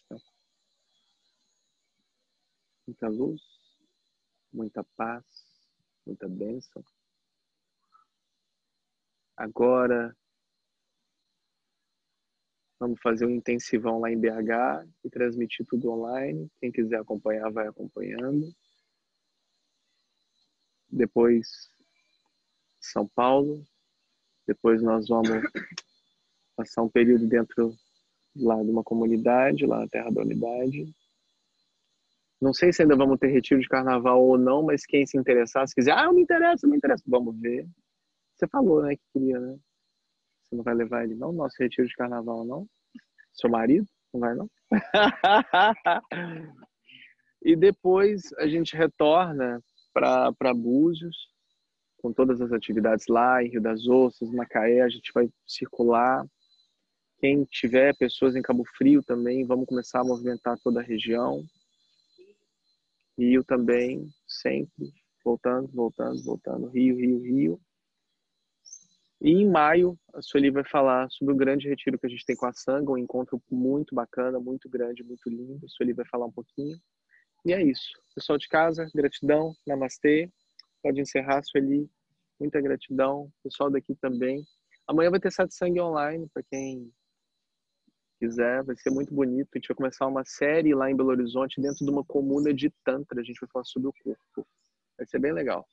[0.10, 0.34] gratidão.
[2.86, 3.42] Muita luz,
[4.52, 5.51] muita paz,
[6.06, 6.84] muita bênção.
[9.36, 10.16] Agora,
[12.80, 16.50] vamos fazer um intensivão lá em BH e transmitir tudo online.
[16.60, 18.52] Quem quiser acompanhar, vai acompanhando.
[20.90, 21.70] Depois,
[22.80, 23.64] São Paulo.
[24.46, 25.30] Depois nós vamos
[26.56, 27.76] passar um período dentro
[28.36, 30.94] lá de uma comunidade, lá na Terra da Unidade.
[32.42, 35.68] Não sei se ainda vamos ter retiro de carnaval ou não, mas quem se interessar,
[35.68, 37.68] se quiser, ah, eu me interesso, eu me interesso, vamos ver.
[38.36, 39.60] Você falou, né, que queria, né?
[40.44, 41.32] Você não vai levar ele, não?
[41.32, 42.68] Nosso retiro de carnaval, não?
[43.32, 43.86] Seu marido?
[44.12, 44.50] Não vai, não?
[47.44, 49.62] e depois a gente retorna
[49.94, 51.16] para Búzios,
[52.02, 56.26] com todas as atividades lá, em Rio das Ostras, Macaé, a gente vai circular.
[57.20, 61.46] Quem tiver pessoas em Cabo Frio também, vamos começar a movimentar toda a região.
[63.22, 64.92] Rio também, sempre,
[65.24, 66.68] voltando, voltando, voltando.
[66.70, 67.62] Rio, Rio, Rio.
[69.22, 72.36] E em maio, a Sueli vai falar sobre o grande retiro que a gente tem
[72.36, 75.64] com a Sanga, um encontro muito bacana, muito grande, muito lindo.
[75.64, 76.76] A Sueli vai falar um pouquinho.
[77.46, 77.92] E é isso.
[78.16, 80.28] Pessoal de casa, gratidão, namastê.
[80.82, 81.88] Pode encerrar, Sueli.
[82.40, 83.32] Muita gratidão.
[83.44, 84.44] Pessoal daqui também.
[84.88, 86.92] Amanhã vai ter satsang online, para quem
[88.22, 88.64] quiser.
[88.64, 89.50] Vai ser muito bonito.
[89.54, 92.70] A gente vai começar uma série lá em Belo Horizonte, dentro de uma comuna de
[92.84, 93.20] Tantra.
[93.20, 94.48] A gente vai falar sobre o corpo.
[94.96, 95.66] Vai ser bem legal.